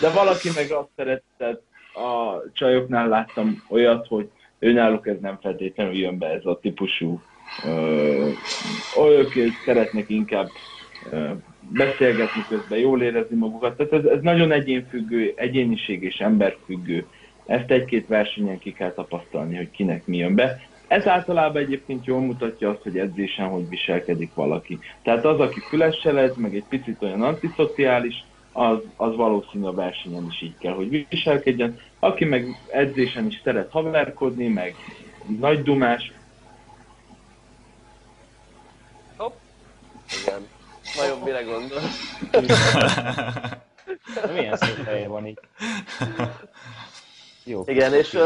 [0.00, 1.62] De valaki meg azt szeretett,
[1.94, 7.20] a csajoknál láttam olyat, hogy őnáluk ez nem feltétlenül jön be ez a típusú
[7.64, 8.28] ö,
[9.08, 9.32] ők
[9.64, 10.48] szeretnek inkább
[11.10, 11.30] ö,
[11.72, 13.76] beszélgetni közben, jól érezni magukat.
[13.76, 17.06] Tehát ez, ez nagyon egyénfüggő, egyéniség és emberfüggő.
[17.46, 20.60] Ezt egy-két versenyen ki kell tapasztalni, hogy kinek mi jön be.
[20.88, 24.78] Ez általában egyébként jól mutatja azt, hogy edzésen hogy viselkedik valaki.
[25.02, 30.26] Tehát az, aki fülessel ez, meg egy picit olyan antiszociális, az, az valószínű a versenyen
[30.30, 31.78] is így kell, hogy viselkedjen.
[31.98, 34.74] Aki meg edzésen is szeret haverkodni, meg
[35.40, 36.12] nagy dumás.
[39.16, 39.34] Hopp.
[40.22, 40.61] Igen.
[40.96, 41.80] Vajon mire gondol?
[44.34, 45.38] Milyen szép helye van így.
[47.44, 47.62] Jó.
[47.66, 48.22] Igen, és uh,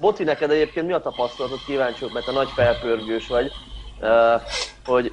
[0.00, 1.64] Boti, neked egyébként mi a tapasztalatod?
[1.66, 3.52] Kíváncsiak, mert a nagy felpörgős vagy,
[4.00, 4.40] uh,
[4.84, 5.12] hogy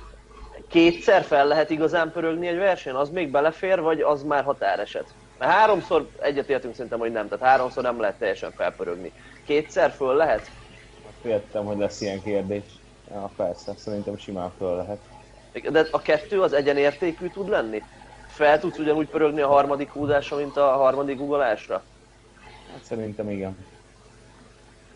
[0.70, 3.00] kétszer fel lehet igazán pörögni egy versenyen?
[3.00, 5.14] Az még belefér, vagy az már határeset?
[5.38, 9.12] Mert háromszor egyetértünk szerintem, hogy nem, tehát háromszor nem lehet teljesen felpörögni.
[9.46, 10.52] Kétszer föl lehet?
[11.22, 12.64] Féltem, hogy lesz ilyen kérdés.
[13.10, 15.00] Ja, persze, szerintem simán föl lehet.
[15.72, 17.84] De a kettő az egyenértékű tud lenni?
[18.28, 21.84] Fel tudsz ugyanúgy pörögni a harmadik húzásra, mint a harmadik ugolásra?
[22.72, 23.56] Hát szerintem igen.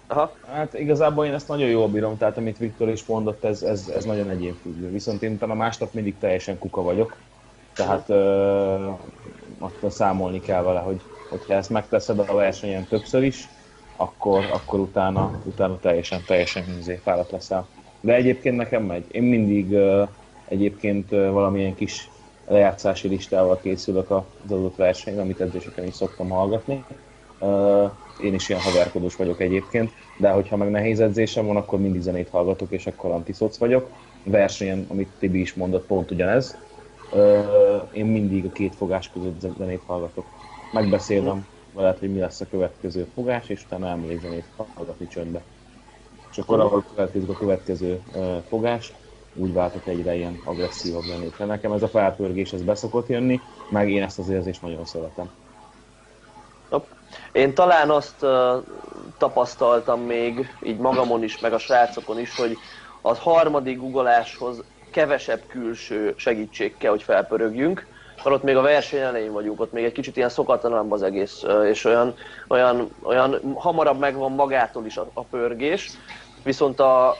[0.07, 0.31] Aha.
[0.47, 4.03] Hát igazából én ezt nagyon jól bírom, tehát amit Viktor is mondott, ez, ez, ez
[4.03, 4.91] nagyon egyénfüggő.
[4.91, 7.15] Viszont én a másnap mindig teljesen kuka vagyok.
[7.75, 8.89] Tehát ö,
[9.59, 13.47] attól számolni kell vele, hogy hogyha ezt megteszed a versenyen többször is,
[13.95, 16.63] akkor, akkor utána, utána teljesen, teljesen
[17.03, 17.67] fáradt leszel.
[17.99, 19.05] De egyébként nekem megy.
[19.11, 20.03] Én mindig ö,
[20.47, 22.09] egyébként valamilyen kis
[22.47, 26.85] lejátszási listával készülök az adott versenyre, amit edzéseken is szoktam hallgatni.
[28.23, 32.29] Én is ilyen haverkodós vagyok egyébként, de hogyha meg nehéz edzésem van, akkor mindig zenét
[32.29, 33.89] hallgatok, és akkor antiszoc vagyok.
[34.23, 36.57] Versenyen, amit Tibi is mondott, pont ugyanez.
[37.91, 40.25] én mindig a két fogás között zenét hallgatok.
[40.73, 45.41] Megbeszélem veled, hogy mi lesz a következő fogás, és utána elmegyek zenét hallgatni csöndbe.
[46.31, 48.01] És akkor ahol következik a következő
[48.47, 48.93] fogás,
[49.36, 51.45] úgy váltok egyre ilyen agresszívabb zenétre.
[51.45, 55.29] Nekem ez a felpörgés, ez beszokott jönni, meg én ezt az érzést nagyon szeretem.
[57.31, 58.25] Én talán azt
[59.17, 62.57] tapasztaltam még, így magamon is, meg a srácokon is, hogy
[63.01, 69.31] az harmadik ugoláshoz kevesebb külső segítség kell, hogy felpörögjünk, mert ott még a verseny elején
[69.31, 72.15] vagyunk, ott még egy kicsit ilyen szokatlanabb az egész, és olyan,
[72.47, 75.91] olyan, olyan hamarabb megvan magától is a, a pörgés,
[76.43, 77.15] viszont a,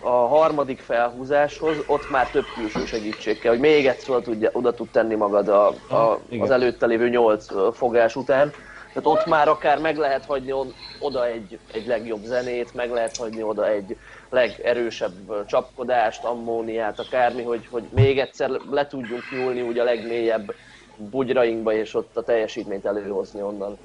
[0.00, 4.74] a harmadik felhúzáshoz ott már több külső segítség kell, hogy még egyszer oda, tudja, oda
[4.74, 8.52] tud tenni magad a, a, az előtte lévő nyolc fogás után.
[8.92, 10.52] Tehát ott már akár meg lehet hagyni
[11.00, 13.96] oda egy, egy legjobb zenét, meg lehet hagyni oda egy
[14.30, 20.54] legerősebb csapkodást, ammóniát, akármi, hogy, hogy még egyszer le tudjunk nyúlni úgy a legmélyebb
[20.96, 23.78] bugyrainkba, és ott a teljesítményt előhozni onnan.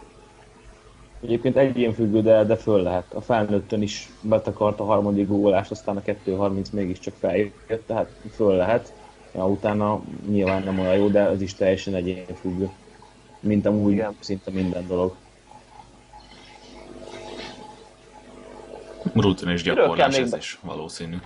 [1.24, 3.14] Egyébként egyén függő, de, de föl lehet.
[3.14, 8.94] A felnőttön is betakart a harmadik gólást, aztán a 2.30 mégiscsak feljött, tehát föl lehet.
[9.36, 12.70] Ja, utána nyilván nem olyan jó, de ez is teljesen egyén függő
[13.44, 14.16] mint amúgy Igen.
[14.20, 15.16] szinte minden dolog.
[19.14, 21.18] Rutin és gyakorlás ez is valószínű.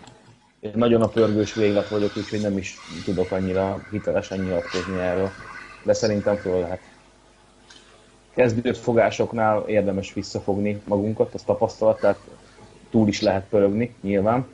[0.60, 2.76] Én nagyon a pörgős véglet vagyok, úgyhogy nem is
[3.06, 5.30] tudok annyira hitelesen nyilatkozni erről.
[5.84, 6.80] De szerintem föl lehet.
[8.38, 12.20] Kezdő fogásoknál érdemes visszafogni magunkat, az tapasztalat, tehát
[12.90, 14.48] túl is lehet pörögni, nyilván.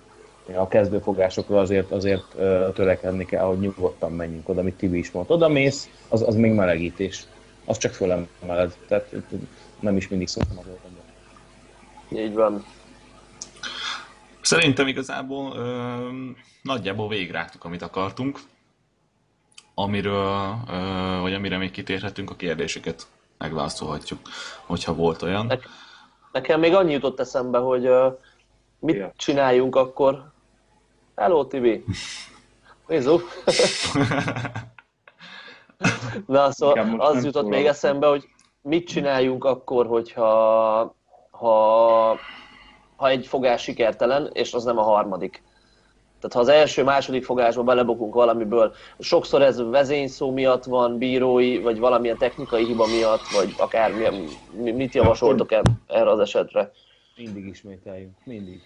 [0.56, 2.36] A kezdőfogásokra azért, azért
[2.74, 5.34] törekedni kell, hogy nyugodtan menjünk oda, amit Tibi is mondta.
[5.34, 7.26] Oda mész, az, az még melegítés
[7.66, 8.76] az csak fölemeled.
[8.88, 9.16] Tehát
[9.80, 12.66] nem is mindig szoktam az Így van.
[14.42, 15.98] Szerintem igazából ö,
[16.62, 18.40] nagyjából végrágtuk, amit akartunk.
[19.74, 23.08] Amiről, ö, vagy amire még kitérhetünk, a kérdéseket
[23.44, 24.20] megválaszolhatjuk,
[24.66, 25.46] hogyha volt olyan.
[25.46, 25.56] Ne,
[26.32, 28.08] nekem még annyi jutott eszembe, hogy ö,
[28.80, 29.12] mit ja.
[29.16, 30.32] csináljunk akkor.
[31.16, 31.84] Hello, Tibi!
[32.88, 33.20] Mizu!
[36.26, 38.28] Na, szóval az jutott még eszembe, hogy
[38.62, 40.96] mit csináljunk akkor, hogyha
[41.32, 42.18] ha,
[42.96, 45.44] ha egy fogás sikertelen, és az nem a harmadik.
[46.24, 51.80] Tehát ha az első, második fogásba belebukunk valamiből, sokszor ez vezényszó miatt van, bírói, vagy
[51.80, 53.92] valamilyen technikai hiba miatt, vagy akár
[54.54, 55.52] mit javasoltok
[55.88, 56.72] erre az esetre?
[57.16, 58.62] Mindig ismételjünk, mindig.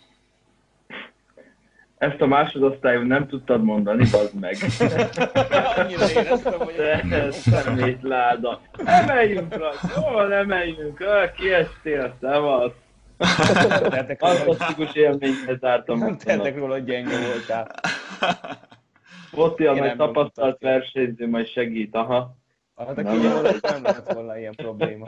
[1.98, 4.56] Ezt a másodosztályú nem tudtad mondani, bazd meg.
[5.78, 6.76] Annyira éreztem, hogy...
[7.32, 8.62] Szemét láda.
[8.86, 11.04] Emeljünk, Rasz, jól emeljünk,
[11.38, 12.72] kiestél, szevasz.
[14.18, 15.98] Fantasztikus élményhez zártam.
[15.98, 17.76] Nem tettek róla, hogy gyenge voltál.
[19.32, 22.36] Botti, a nagy tapasztalt versenyző majd segít, aha.
[22.78, 23.18] Hát aki
[23.62, 25.06] nem lehet volna ilyen probléma.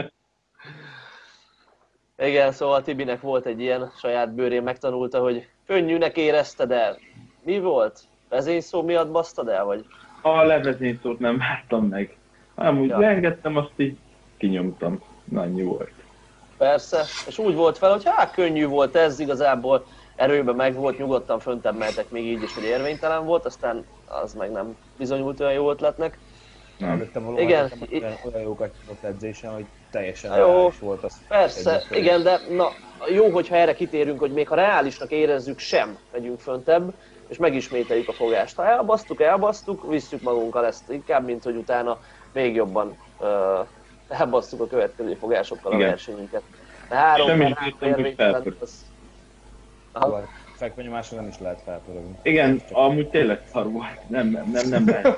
[2.18, 6.98] Igen, szóval Tibinek volt egy ilyen saját bőrén megtanulta, hogy könnyűnek érezted el.
[7.44, 8.00] Mi volt?
[8.30, 9.86] Vezényszó miatt basztad el, vagy?
[10.22, 12.18] A levezényszót nem vártam meg.
[12.56, 13.00] Hanem úgy ja.
[13.00, 13.98] leengedtem, azt így
[14.38, 15.02] kinyomtam.
[15.36, 15.92] Annyi volt.
[16.60, 19.86] Persze, és úgy volt fel, hogy hát könnyű volt ez, igazából
[20.16, 24.52] erőben meg volt, nyugodtan föntebb mehetek még így is, hogy érvénytelen volt, aztán az meg
[24.52, 26.18] nem bizonyult olyan jó ötletnek.
[26.78, 27.10] Nem.
[27.36, 27.72] Igen.
[28.26, 31.14] Olyan jókat tudott edzésen, hogy teljesen jó, volt az.
[31.28, 32.70] Persze, igen, de na,
[33.08, 36.94] jó, hogyha erre kitérünk, hogy még ha reálisnak érezzük, sem megyünk föntebb,
[37.28, 38.56] és megismételjük a fogást.
[38.56, 41.98] Ha elbasztuk, elbasztuk, visszük magunkkal ezt inkább, mint hogy utána
[42.34, 43.28] még jobban uh,
[44.10, 45.88] elbasztuk a következő fogásokkal igen.
[45.88, 46.42] a versenyünket.
[46.90, 48.86] De három Semmi érvénytelen, az...
[50.56, 52.16] Fekvenyomásra nem is lehet felpörögni.
[52.22, 54.10] Igen, amúgy tényleg szar volt.
[54.10, 55.18] Nem, nem, nem, nem lehet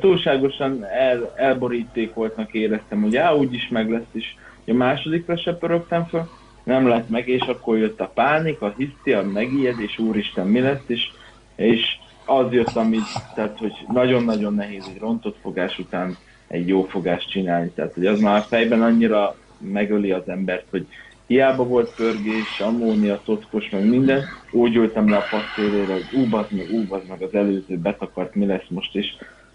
[0.00, 4.34] túlságosan el, elborítékoltnak éreztem, hogy á, úgyis meg lesz, és
[4.66, 6.28] a másodikra se pörögtem föl,
[6.62, 10.84] nem lett meg, és akkor jött a pánik, a hiszti, a megijedés, úristen, mi lesz,
[10.86, 11.10] és,
[11.54, 16.16] és az jött, amit, tehát, hogy nagyon-nagyon nehéz egy rontott fogás után
[16.46, 20.86] egy jó fogást csinálni, tehát, hogy az már fejben annyira megöli az embert, hogy
[21.26, 26.70] hiába volt pörgés, ammónia, totkos, meg minden, úgy ültem le a passzérére, hogy úbaz meg,
[26.70, 29.06] úbaz meg az előző betakart, mi lesz most, és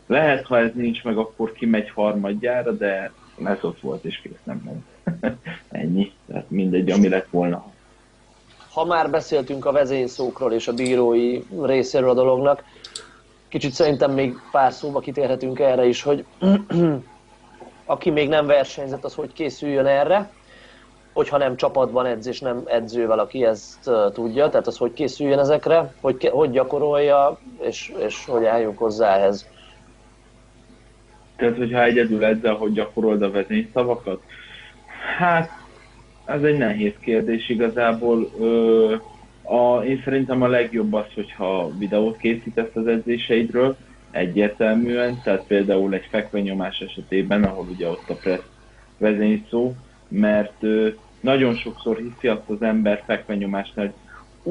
[0.08, 3.12] lehet, ha ez nincs meg, akkor kimegy harmadjára, de
[3.44, 5.38] ez ott volt, és kész nem ment.
[5.70, 6.12] Ennyi.
[6.28, 7.66] Tehát mindegy, ami lett volna.
[8.72, 12.64] Ha már beszéltünk a vezényszókról és a bírói részéről a dolognak,
[13.50, 16.26] kicsit szerintem még pár szóba kitérhetünk erre is, hogy
[17.86, 20.30] aki még nem versenyzett, az hogy készüljön erre,
[21.14, 25.94] hogyha nem csapatban edz és nem edzővel, aki ezt tudja, tehát az hogy készüljön ezekre,
[26.02, 29.48] hogy, hogy gyakorolja, és, és hogy álljunk hozzá ehhez.
[31.36, 34.22] Tehát, hogyha egyedül edzel, hogy gyakorolod a vezényszavakat?
[35.18, 35.50] Hát,
[36.26, 38.30] ez egy nehéz kérdés igazából.
[38.40, 38.96] Ö,
[39.50, 43.76] a, én szerintem a legjobb az, hogyha videót készítesz az edzéseidről,
[44.12, 48.42] egyértelműen, tehát például egy fekvenyomás esetében, ahol ugye ott a press
[48.98, 49.74] vezényszó,
[50.08, 50.88] mert ö,
[51.20, 53.96] nagyon sokszor hiszi azt az ember fekvenyomásnál, hogy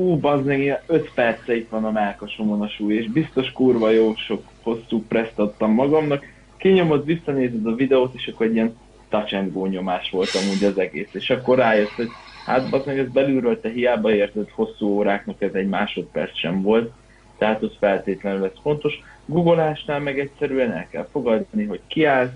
[0.03, 4.43] ú, bazdmeg, 5 perce itt van a melkasomon a súly, és biztos kurva jó sok
[4.63, 6.25] hosszú preszt adtam magamnak,
[6.57, 8.77] kinyomod, visszanézed a videót, és akkor egy ilyen
[9.09, 12.09] touch and go nyomás volt amúgy az egész, és akkor rájössz, hogy
[12.49, 16.93] hát meg ez belülről te hiába érted hosszú óráknak, ez egy másodperc sem volt,
[17.39, 19.03] tehát az feltétlenül ez fontos.
[19.27, 22.31] Googleásnál meg egyszerűen el kell fogadni, hogy kiállsz,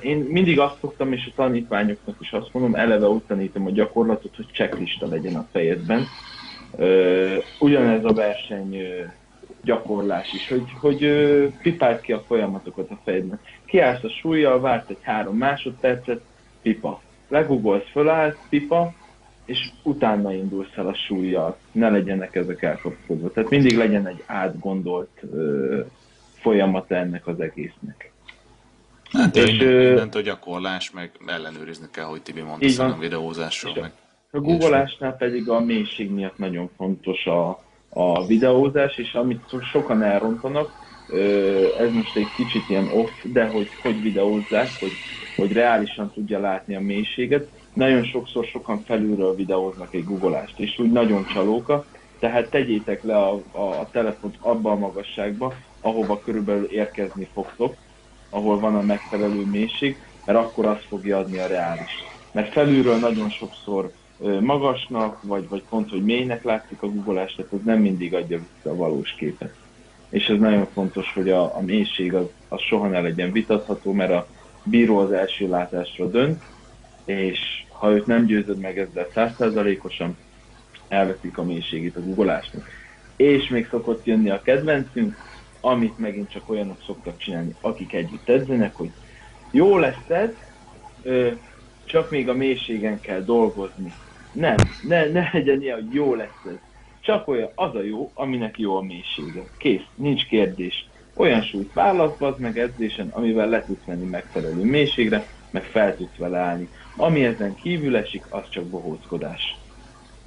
[0.00, 4.36] én mindig azt szoktam, és a tanítványoknak is azt mondom, eleve úgy tanítom a gyakorlatot,
[4.36, 6.06] hogy checklista legyen a fejedben.
[7.58, 8.76] Ugyanez a verseny
[9.62, 10.98] gyakorlás is, hogy, hogy
[11.62, 13.40] pipáld ki a folyamatokat a fejedben.
[13.64, 16.20] Kiállsz a súlyjal, várt egy három másodpercet,
[16.62, 17.00] pipa.
[17.28, 18.92] Legugolsz, fölállsz, pipa,
[19.50, 21.56] és utána indulsz el a súlyjal.
[21.72, 23.30] Ne legyenek ezek elkapkodva.
[23.30, 25.80] Tehát mindig legyen egy átgondolt ö,
[26.34, 28.12] folyamata ennek az egésznek.
[29.10, 33.74] Hát és, minden, mindent a gyakorlás, meg ellenőrizni kell, hogy Tibi mondta a videózásról.
[33.80, 33.92] Meg
[34.30, 39.42] a googolásnál pedig a mélység miatt nagyon fontos a, a videózás, és amit
[39.72, 40.70] sokan elrontanak,
[41.78, 44.92] ez most egy kicsit ilyen off, de hogy hogy videózzák, hogy,
[45.36, 47.48] hogy reálisan tudja látni a mélységet.
[47.74, 51.84] Nagyon sokszor sokan felülről videóznak egy googleást, és úgy nagyon csalóka,
[52.18, 57.74] tehát tegyétek le a, a, a telefont abba a magasságba, ahova körülbelül érkezni fogtok,
[58.30, 62.04] ahol van a megfelelő mélység, mert akkor azt fogja adni a reális.
[62.32, 63.92] Mert felülről nagyon sokszor
[64.40, 68.70] magasnak, vagy, vagy pont, hogy mélynek látszik a googolás, tehát az nem mindig adja vissza
[68.70, 69.54] a valós képet.
[70.08, 74.12] És ez nagyon fontos, hogy a, a mélység az, az soha ne legyen vitatható, mert
[74.12, 74.26] a
[74.62, 76.42] bíró az első látásra dönt,
[77.10, 80.16] és ha őt nem győzöd meg ezzel százszerzalékosan,
[80.88, 82.68] elveszik a mélységét a googolásnak.
[83.16, 85.16] És még szokott jönni a kedvencünk,
[85.60, 88.90] amit megint csak olyanok szoktak csinálni, akik együtt edzenek, hogy
[89.50, 90.30] jó lesz ez,
[91.84, 93.92] csak még a mélységen kell dolgozni.
[94.32, 94.56] Nem,
[94.88, 96.58] ne, ne legyen ilyen, hogy jó lesz ez.
[97.00, 99.42] Csak olyan, az a jó, aminek jó a mélysége.
[99.58, 100.88] Kész, nincs kérdés.
[101.14, 106.38] Olyan súlyt választod meg edzésen, amivel le tudsz menni megfelelő mélységre, meg fel tudsz vele
[106.38, 106.68] állni.
[106.96, 109.56] Ami ezen kívül esik, az csak bohóckodás.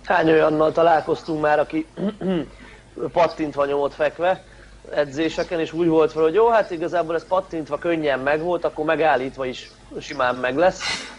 [0.04, 1.86] Hány olyannal találkoztunk már, aki
[3.12, 4.44] pattintva nyomott fekve
[4.92, 9.46] edzéseken, és úgy volt fel, hogy jó, hát igazából ez pattintva könnyen megvolt, akkor megállítva
[9.46, 11.12] is simán meg lesz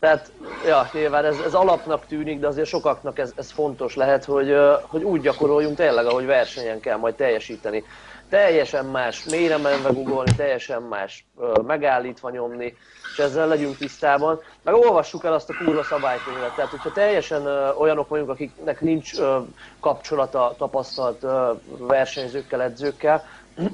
[0.00, 0.32] tehát,
[0.66, 5.02] ja, nyilván ez, ez alapnak tűnik, de azért sokaknak ez, ez fontos lehet, hogy, hogy
[5.02, 7.84] úgy gyakoroljunk tényleg, ahogy versenyen kell majd teljesíteni.
[8.28, 11.26] Teljesen más, mélyre menve googolni, teljesen más
[11.66, 12.76] megállítva nyomni,
[13.12, 14.40] és ezzel legyünk tisztában.
[14.62, 16.54] Meg olvassuk el azt a kurva szabálykönyvet.
[16.54, 17.46] Tehát, hogyha teljesen
[17.78, 19.12] olyanok vagyunk, akiknek nincs
[19.80, 21.26] kapcsolata tapasztalt
[21.78, 23.24] versenyzőkkel, edzőkkel,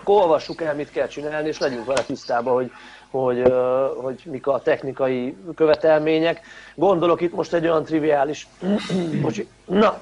[0.00, 2.70] akkor olvassuk el, mit kell csinálni, és legyünk vele tisztában, hogy
[3.10, 3.52] hogy,
[3.96, 6.40] hogy mik a technikai követelmények.
[6.74, 8.48] Gondolok itt most egy olyan triviális
[9.64, 10.00] na,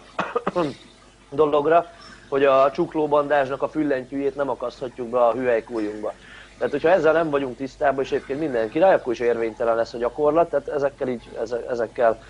[1.31, 1.87] dologra,
[2.29, 6.13] hogy a csuklóbandázsnak a füllentyűjét nem akaszthatjuk be a hüvelykújunkba.
[6.57, 9.99] Tehát, hogyha ezzel nem vagyunk tisztában, és egyébként minden király, akkor is érvénytelen lesz a
[9.99, 11.31] gyakorlat, tehát ezekkel így,
[11.71, 12.23] ezekkel,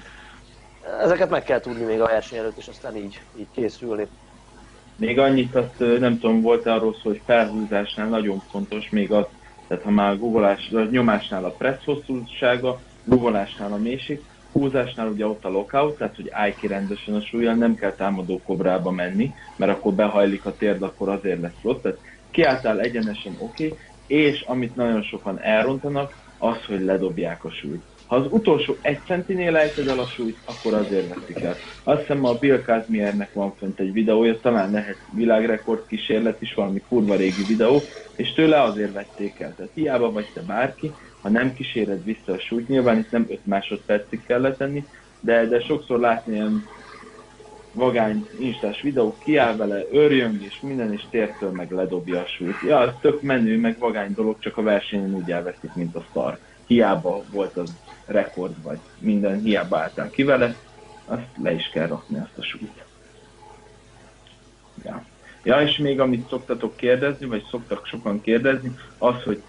[1.01, 4.07] ezeket meg kell tudni még a verseny előtt, és aztán így, így készülni.
[4.97, 9.25] Még annyit, azt nem tudom, volt arról szó, hogy felhúzásnál nagyon fontos még az,
[9.69, 14.25] tehát ha már googolás, a nyomásnál a press hosszúsága, googolásnál a mélység,
[14.59, 18.41] húzásnál ugye ott a lockout, tehát hogy állj ki rendesen a súlyjal, nem kell támadó
[18.45, 21.81] kobrába menni, mert akkor behajlik a térd, akkor azért lesz rossz.
[21.83, 21.99] Tehát
[22.31, 27.83] kiálltál egyenesen oké, okay, és amit nagyon sokan elrontanak, az, hogy ledobják a súlyt.
[28.07, 31.55] Ha az utolsó egy centinél ejted el a súlyt, akkor azért veszik el.
[31.83, 36.83] Azt hiszem a Bill Kazmiernek van fönt egy videója, talán lehet világrekord kísérlet is, valami
[36.89, 37.81] kurva régi videó,
[38.17, 39.55] és tőle azért vették el.
[39.55, 40.93] Tehát hiába vagy te bárki,
[41.27, 44.87] ha nem kíséred vissza a súlyt, nyilván itt nem 5 másodpercig kell letenni,
[45.21, 46.69] de, de sokszor látni ilyen
[47.73, 52.61] vagány instás videó, kiáll vele, örjöng és minden, és tértől meg ledobja a súlyt.
[52.67, 56.39] Ja, ez tök menő, meg vagány dolog, csak a versenyen úgy elveszik, mint a szar.
[56.67, 57.75] Hiába volt az
[58.05, 60.57] rekord, vagy minden, hiába álltál ki vele,
[61.05, 62.85] azt le is kell rakni azt a súlyt.
[64.85, 65.05] Ja.
[65.43, 69.43] ja, és még amit szoktatok kérdezni, vagy szoktak sokan kérdezni, az, hogy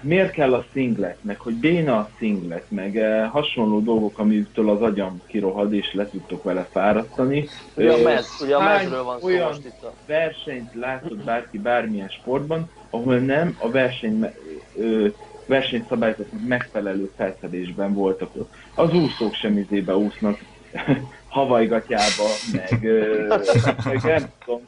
[0.00, 4.82] miért kell a singlet, meg hogy béna a singlet, meg eh, hasonló dolgok, amitől az
[4.82, 7.48] agyam kirohad, és le tudtok vele fárasztani.
[7.74, 9.82] Ugye a Ö, mez, ugye a mezről van szó olyan most itt.
[9.82, 9.92] A...
[10.06, 14.34] versenyt látott bárki bármilyen sportban, ahol nem a verseny,
[14.76, 15.06] ö,
[15.46, 18.54] versenyszabályzatnak megfelelő felszedésben voltak ott.
[18.74, 20.38] Az úszók sem izébe úsznak,
[21.28, 22.82] havajgatjába, meg,
[23.84, 24.60] meg nem tudom,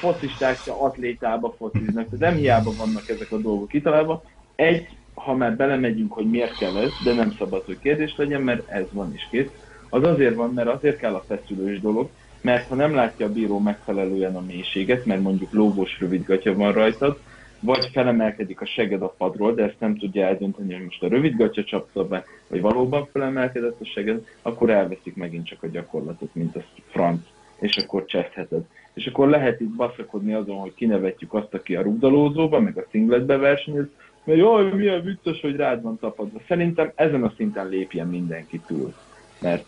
[0.00, 4.22] focisták se atlétába fociznak, tehát nem hiába vannak ezek a dolgok kitalálva.
[4.56, 8.68] Egy, ha már belemegyünk, hogy miért kell ez, de nem szabad, hogy kérdés legyen, mert
[8.70, 9.50] ez van is kész.
[9.88, 12.08] Az azért van, mert azért kell a feszülős dolog,
[12.40, 17.18] mert ha nem látja a bíró megfelelően a mélységet, mert mondjuk lógós rövidgatya van rajtad,
[17.62, 21.64] vagy felemelkedik a seged a padról, de ezt nem tudja eldönteni, hogy most a rövidgatya
[21.64, 26.62] csapta be, vagy valóban felemelkedett a seged, akkor elveszik megint csak a gyakorlatot, mint a
[26.90, 27.20] franc,
[27.58, 28.62] és akkor cseszheted.
[28.94, 33.36] És akkor lehet itt baszakodni azon, hogy kinevetjük azt, aki a rugdalózóba, meg a singletbe
[33.36, 33.86] versenyez,
[34.24, 36.40] mert jaj, milyen vicces, hogy rád van tapadva.
[36.48, 38.94] Szerintem ezen a szinten lépjen mindenki túl.
[39.40, 39.66] Mert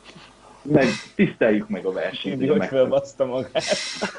[0.64, 2.38] meg tiszteljük meg a versenyt.
[2.38, 3.64] Mindig, hogy fölbaszta magát.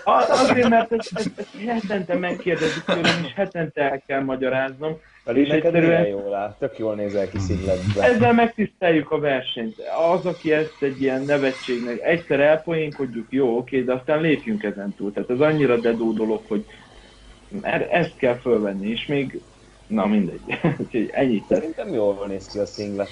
[0.03, 4.99] az, azért, mert ezt, ezt, ezt hetente megkérdezik tőlem, és hetente el kell magyaráznom.
[5.23, 8.03] Pedig És neked egyszerűen- jól áll, tök jól nézel ki szingletben.
[8.03, 9.75] Ezzel megtiszteljük a versenyt.
[10.11, 15.13] Az, aki ezt egy ilyen nevetségnek, egyszer elpoénkodjuk, jó, oké, de aztán lépjünk ezen túl.
[15.13, 16.65] Tehát ez annyira dedó dolog, hogy
[17.89, 19.41] ezt kell fölvenni, és még,
[19.87, 20.41] na mindegy.
[20.79, 23.09] Úgyhogy ennyit, tesz, Szerintem jól néz ki a szinglet.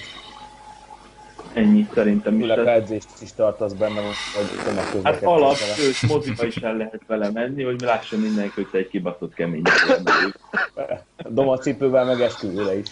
[1.52, 2.46] Ennyit szerintem is.
[2.46, 7.30] Főleg edzést is tartasz benne, vagy Hát tömegközlekedsz alap, sőt, moziba is el lehet vele
[7.30, 9.62] menni, hogy lássa mindenki, hogy te egy kibaszott kemény.
[11.28, 12.88] Domacipővel meg esküvőre is.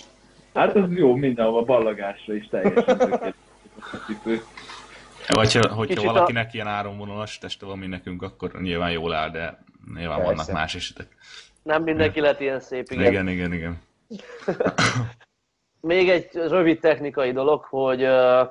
[0.55, 3.35] Hát az jó, mindenhova ballagásra is teljesen tökéletes.
[5.29, 9.13] Vagy ha- hogyha Kicsit a- valakinek ilyen áramvonalas teste van, mint nekünk, akkor nyilván jól
[9.15, 10.35] áll, de nyilván Persze.
[10.35, 11.07] vannak más esetek.
[11.63, 13.07] Nem mindenki lett ilyen szép, igen.
[13.13, 13.81] Igen, igen, igen.
[15.87, 18.09] Még egy rövid technikai dolog, hogy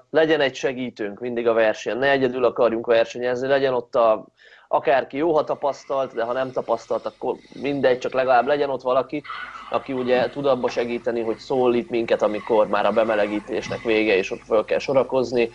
[0.09, 1.99] legyen egy segítőnk mindig a versenyen.
[1.99, 4.25] Ne egyedül akarjunk versenyezni, legyen ott a,
[4.67, 9.23] akárki jó, ha tapasztalt, de ha nem tapasztalt, akkor mindegy, csak legalább legyen ott valaki,
[9.69, 14.43] aki ugye tud abba segíteni, hogy szólít minket, amikor már a bemelegítésnek vége, és ott
[14.45, 15.49] föl kell sorakozni.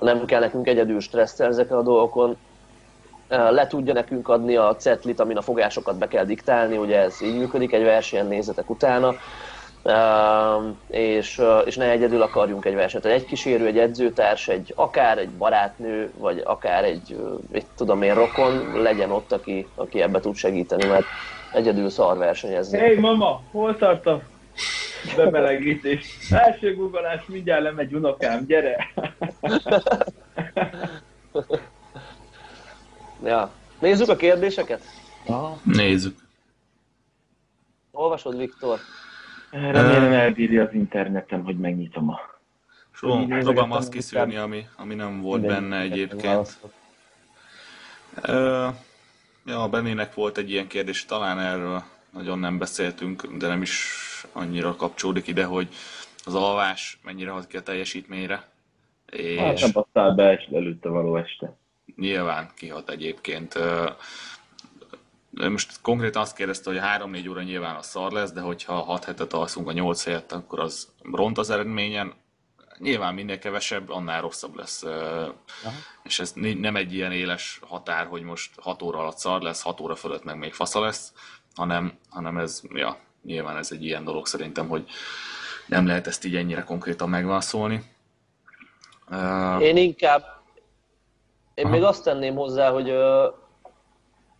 [0.00, 2.36] Nem kell nekünk egyedül stresszel ezeken a dolgokon.
[3.28, 7.38] Le tudja nekünk adni a cetlit, amin a fogásokat be kell diktálni, ugye ez így
[7.38, 9.14] működik egy versenyen, nézzetek utána.
[10.86, 13.04] És, és ne egyedül akarjunk egy versenyt.
[13.04, 17.16] Egy kísérő, egy edzőtárs, egy, akár egy barátnő, vagy akár egy,
[17.52, 21.04] egy tudom én, rokon legyen ott, aki, aki ebbe tud segíteni, mert
[21.52, 22.78] egyedül szar versenyezni.
[22.78, 24.22] Hey mama, hol tart a
[25.16, 26.16] bemelegítés?
[26.30, 28.76] Első googolás, mindjárt lemegy unokám, gyere!
[33.24, 33.50] Ja.
[33.78, 34.82] Nézzük a kérdéseket?
[35.62, 36.18] Nézzük.
[37.90, 38.78] Olvasod, Viktor?
[39.54, 42.20] Remélem elbírja az internetem, hogy megnyitom a...
[42.92, 46.58] Pró- nézegettem, Próbálom azt kiszűrni, ami, ami nem volt benne egyébként.
[48.22, 48.68] Ö,
[49.46, 53.80] ja, Bennének volt egy ilyen kérdés, talán erről nagyon nem beszéltünk, de nem is
[54.32, 55.68] annyira kapcsolódik ide, hogy
[56.24, 58.48] az alvás mennyire hat ki a teljesítményre,
[59.10, 61.56] és Hát nem adtál be előtte való este.
[61.96, 63.54] nyilván kihat egyébként.
[63.54, 63.88] Ö,
[65.34, 69.32] Most konkrétan azt kérdezte, hogy 3-4 óra nyilván a szar lesz, de hogyha 6 hetet
[69.32, 72.12] alszunk a 8 helyett, akkor az ront az eredményen.
[72.78, 74.82] Nyilván minél kevesebb, annál rosszabb lesz.
[74.82, 75.28] Ö,
[76.02, 79.80] És ez nem egy ilyen éles határ, hogy most 6 óra alatt szar lesz, 6
[79.80, 81.12] óra fölött meg még fasza lesz,
[81.54, 84.86] hanem, hanem ez, ja, nyilván ez egy ilyen dolog szerintem, hogy
[85.66, 87.92] nem lehet ezt így ennyire konkrétan megválaszolni.
[89.60, 90.42] Én inkább,
[91.54, 91.74] én Aha.
[91.74, 92.92] még azt tenném hozzá, hogy,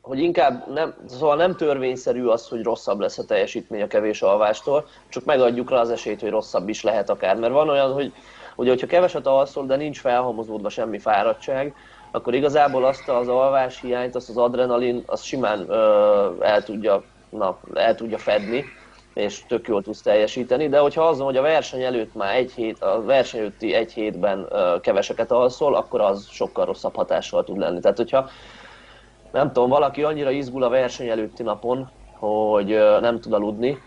[0.05, 4.87] hogy inkább nem, szóval nem törvényszerű az, hogy rosszabb lesz a teljesítmény a kevés alvástól,
[5.09, 7.37] csak megadjuk rá az esélyt, hogy rosszabb is lehet akár.
[7.37, 8.13] Mert van olyan, hogy
[8.57, 11.75] ugye, hogyha keveset alszol, de nincs felhalmozódva semmi fáradtság,
[12.11, 17.59] akkor igazából azt az alvás hiányt, azt az adrenalin, az simán ö, el, tudja, na,
[17.75, 18.65] el tudja fedni,
[19.15, 22.53] és tök jól tudsz teljesíteni, de hogyha az van, hogy a verseny előtt már egy
[22.53, 27.59] hét, a verseny előtti egy hétben ö, keveseket alszol, akkor az sokkal rosszabb hatással tud
[27.59, 27.81] lenni.
[27.81, 28.29] Tehát, hogyha
[29.35, 32.67] nem tudom, valaki annyira izgul a verseny előtti napon, hogy
[33.01, 33.79] nem tud aludni,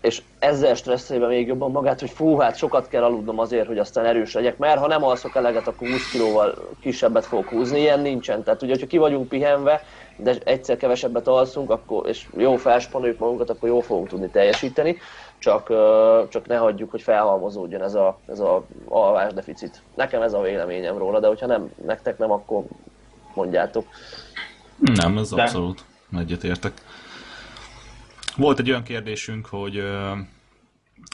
[0.00, 4.04] és ezzel stresszébe még jobban magát, hogy fú, hát sokat kell aludnom azért, hogy aztán
[4.04, 8.42] erős legyek, mert ha nem alszok eleget, akkor 20 kilóval kisebbet fogok húzni, ilyen nincsen.
[8.42, 9.82] Tehát ugye, hogyha ki vagyunk pihenve,
[10.16, 14.96] de egyszer kevesebbet alszunk, akkor, és jó felspanoljuk magunkat, akkor jól fogunk tudni teljesíteni,
[15.38, 15.66] csak,
[16.28, 19.82] csak ne hagyjuk, hogy felhalmozódjon ez a, ez a alvásdeficit.
[19.94, 22.64] Nekem ez a véleményem róla, de hogyha nem, nektek nem, akkor
[23.36, 23.88] mondjátok.
[24.78, 25.84] Nem, ez De- abszolút
[26.16, 26.72] egyetértek.
[28.36, 30.12] Volt egy olyan kérdésünk, hogy ö,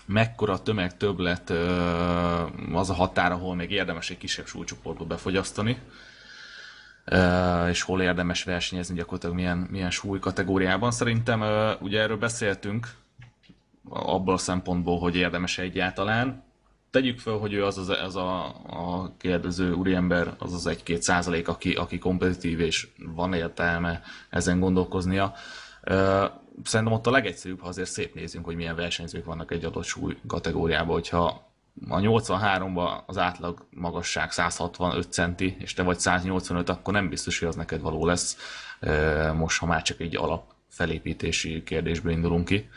[0.07, 1.51] mekkora tömeg többlet
[2.73, 5.79] az a határ, ahol még érdemes egy kisebb súlycsoportba befogyasztani,
[7.69, 10.91] és hol érdemes versenyezni gyakorlatilag milyen, milyen súly kategóriában.
[10.91, 11.43] Szerintem
[11.81, 12.89] ugye erről beszéltünk,
[13.89, 16.43] abból a szempontból, hogy érdemes egyáltalán.
[16.93, 21.49] Tegyük fel, hogy ő az, az, az a, a kérdező úriember, az az egy-két százalék,
[21.49, 25.35] aki, aki kompetitív és van értelme ezen gondolkoznia.
[26.65, 30.17] Szerintem ott a legegyszerűbb, ha azért szép nézünk, hogy milyen versenyzők vannak egy adott súly
[30.27, 31.51] kategóriában, hogyha
[31.89, 37.49] a 83-ban az átlag magasság 165 centi, és te vagy 185, akkor nem biztos, hogy
[37.49, 38.37] az neked való lesz.
[39.35, 42.69] Most, ha már csak egy alap felépítési kérdésből indulunk ki.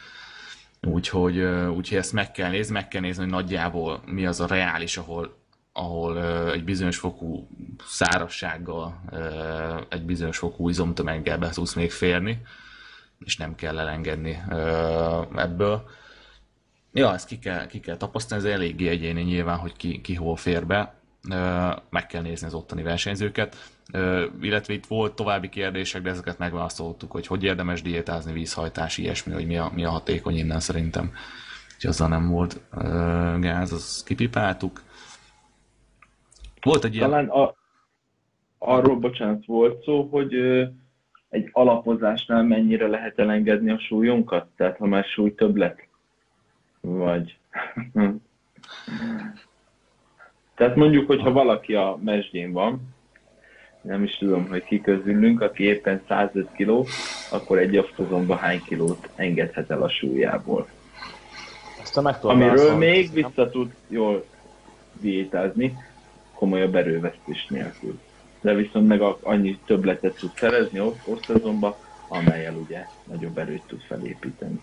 [0.86, 1.40] Úgyhogy,
[1.76, 5.38] úgyhogy ezt meg kell nézni, meg kell nézni, hogy nagyjából mi az a reális, ahol,
[5.74, 7.48] ahol egy bizonyos fokú
[7.86, 9.02] szárassággal,
[9.90, 12.42] egy bizonyos fokú izomtömeggel be tudsz még férni,
[13.26, 14.44] és nem kell elengedni
[15.36, 15.90] ebből.
[16.94, 20.36] Ja, ezt ki kell, ki kell tapasztalni, ez eléggé egyéni nyilván, hogy ki, ki hol
[20.36, 20.94] fér be.
[21.90, 23.56] Meg kell nézni az ottani versenyzőket.
[24.42, 29.48] Illetve itt volt további kérdések, de ezeket megválaszoltuk, hogy hogy érdemes diétázni, vízhajtás, ilyesmi, hogy
[29.48, 31.12] mi a, mi a hatékony innen szerintem.
[31.76, 32.62] Úgyhogy azzal nem volt
[33.40, 34.82] gáz, azt kipipáltuk.
[36.62, 37.10] Volt egy ilyen...
[37.10, 37.56] Talán a,
[38.58, 40.34] arról, bocsánat, volt szó, hogy
[41.30, 44.48] egy alapozásnál mennyire lehet elengedni a súlyunkat?
[44.56, 45.88] Tehát ha már súly többlet
[46.86, 47.38] vagy...
[50.56, 52.93] Tehát mondjuk, hogyha valaki a mesdjén van,
[53.82, 56.86] nem is tudom, hogy ki közülünk, aki éppen 105 kg,
[57.32, 60.68] akkor egy oftozomba hány kilót engedhet el a súlyából.
[61.82, 64.26] Ezt a Amiről még vissza tud jól
[65.01, 65.78] diétázni,
[66.34, 67.99] komolyabb erővesztés nélkül.
[68.41, 71.78] De viszont meg annyi többletet tud szerezni osztozomba,
[72.08, 74.62] amelyel ugye nagyobb erőt tud felépíteni.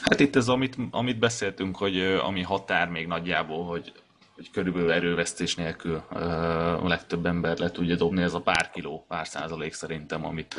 [0.00, 3.92] Hát itt ez, amit, amit beszéltünk, hogy ami határ még nagyjából, hogy,
[4.34, 9.26] hogy körülbelül erővesztés nélkül a legtöbb ember le tudja dobni, ez a pár kiló, pár
[9.26, 10.54] százalék szerintem, amit,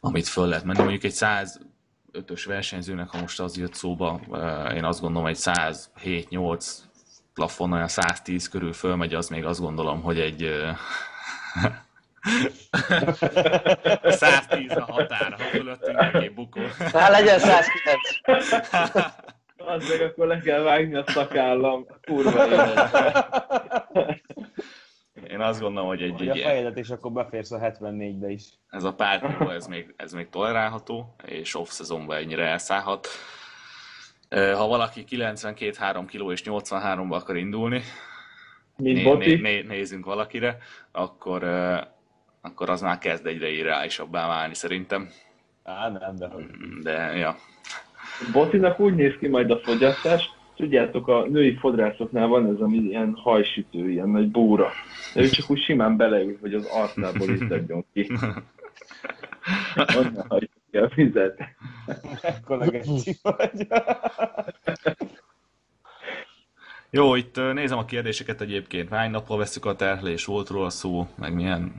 [0.00, 0.78] amit föl lehet menni.
[0.78, 4.20] Mondjuk egy 105-ös versenyzőnek, ha most az jött szóba,
[4.74, 6.76] én azt gondolom, egy 107-8
[7.34, 10.66] plafon, olyan 110 körül fölmegy, az még azt gondolom, hogy egy
[14.04, 16.60] 110 a határa, ha fölöttünk neki bukó.
[16.78, 17.70] Hát legyen 109.
[19.66, 21.86] Az meg akkor le kell vágni a szakállam.
[22.00, 22.46] Kurva
[25.28, 28.44] Én azt gondolom, hogy egy, egy a fejedet, és akkor beférsz a 74-be is.
[28.68, 33.08] Ez a pár ez még, ez még tolerálható, és off-szezonban ennyire elszállhat.
[34.30, 37.82] Ha valaki 92-3 kg és 83-ba akar indulni,
[38.76, 40.58] né, né, né, nézzünk valakire,
[40.92, 41.42] akkor
[42.42, 45.10] akkor az már kezd egyre irreálisabbá válni szerintem.
[45.64, 46.44] Á, nem, de hogy.
[46.82, 47.36] De, ja.
[48.32, 53.14] Botinak úgy néz ki majd a fogyasztás, tudjátok, a női fodrászoknál van ez, ami ilyen
[53.16, 54.70] hajsütő, ilyen nagy búra.
[55.14, 58.10] De ő csak úgy simán beleül, hogy az arcából izzadjon ki.
[59.98, 61.40] Onnan hagyjuk ki a vizet.
[62.22, 63.18] Ekkora vagy.
[66.90, 68.88] Jó, itt nézem a kérdéseket egyébként.
[68.88, 70.24] Hány napra veszük a terhelés?
[70.24, 71.72] Volt róla szó, meg milyen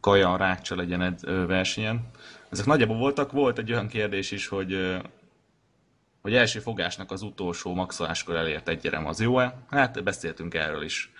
[0.00, 2.10] kaja rákcsa legyen egy versenyen.
[2.50, 3.32] Ezek nagyjából voltak.
[3.32, 4.98] Volt egy olyan kérdés is, hogy
[6.22, 9.54] hogy első fogásnak az utolsó maxoláskor elért egy gyerem, az jó-e?
[9.70, 11.12] Hát beszéltünk erről is.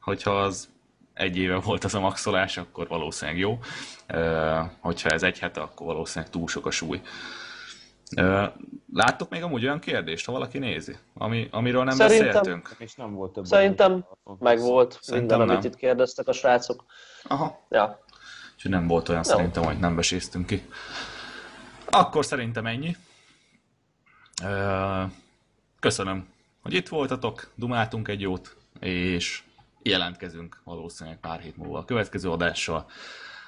[0.00, 0.68] Hogyha az
[1.14, 3.58] egy éve volt az a maxolás, akkor valószínűleg jó.
[4.80, 7.00] Hogyha ez egy hete, akkor valószínűleg túl sok a súly.
[8.92, 12.74] Láttok még amúgy olyan kérdést, ha valaki nézi, ami, amiről nem Szerintem, beszéltünk?
[12.78, 13.44] És nem volt több.
[13.44, 14.06] Szerintem
[14.38, 15.48] meg volt minden, nem.
[15.48, 16.84] amit itt kérdeztek a srácok.
[17.22, 17.66] Aha.
[17.68, 18.04] Ja.
[18.56, 19.30] Úgyhogy nem volt olyan Jó.
[19.30, 20.66] szerintem, hogy nem beséztünk ki.
[21.90, 22.96] Akkor szerintem ennyi.
[25.80, 26.28] Köszönöm,
[26.62, 29.42] hogy itt voltatok, dumáltunk egy jót, és
[29.82, 32.90] jelentkezünk valószínűleg pár hét múlva a következő adással,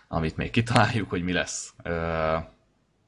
[0.09, 1.75] amit még kitaláljuk, hogy mi lesz.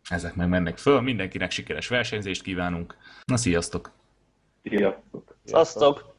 [0.09, 2.97] Ezek meg mennek föl, mindenkinek sikeres versenyzést kívánunk.
[3.25, 3.91] Na, sziasztok!
[4.63, 5.37] Sziasztok!
[5.45, 6.15] Sziasztok!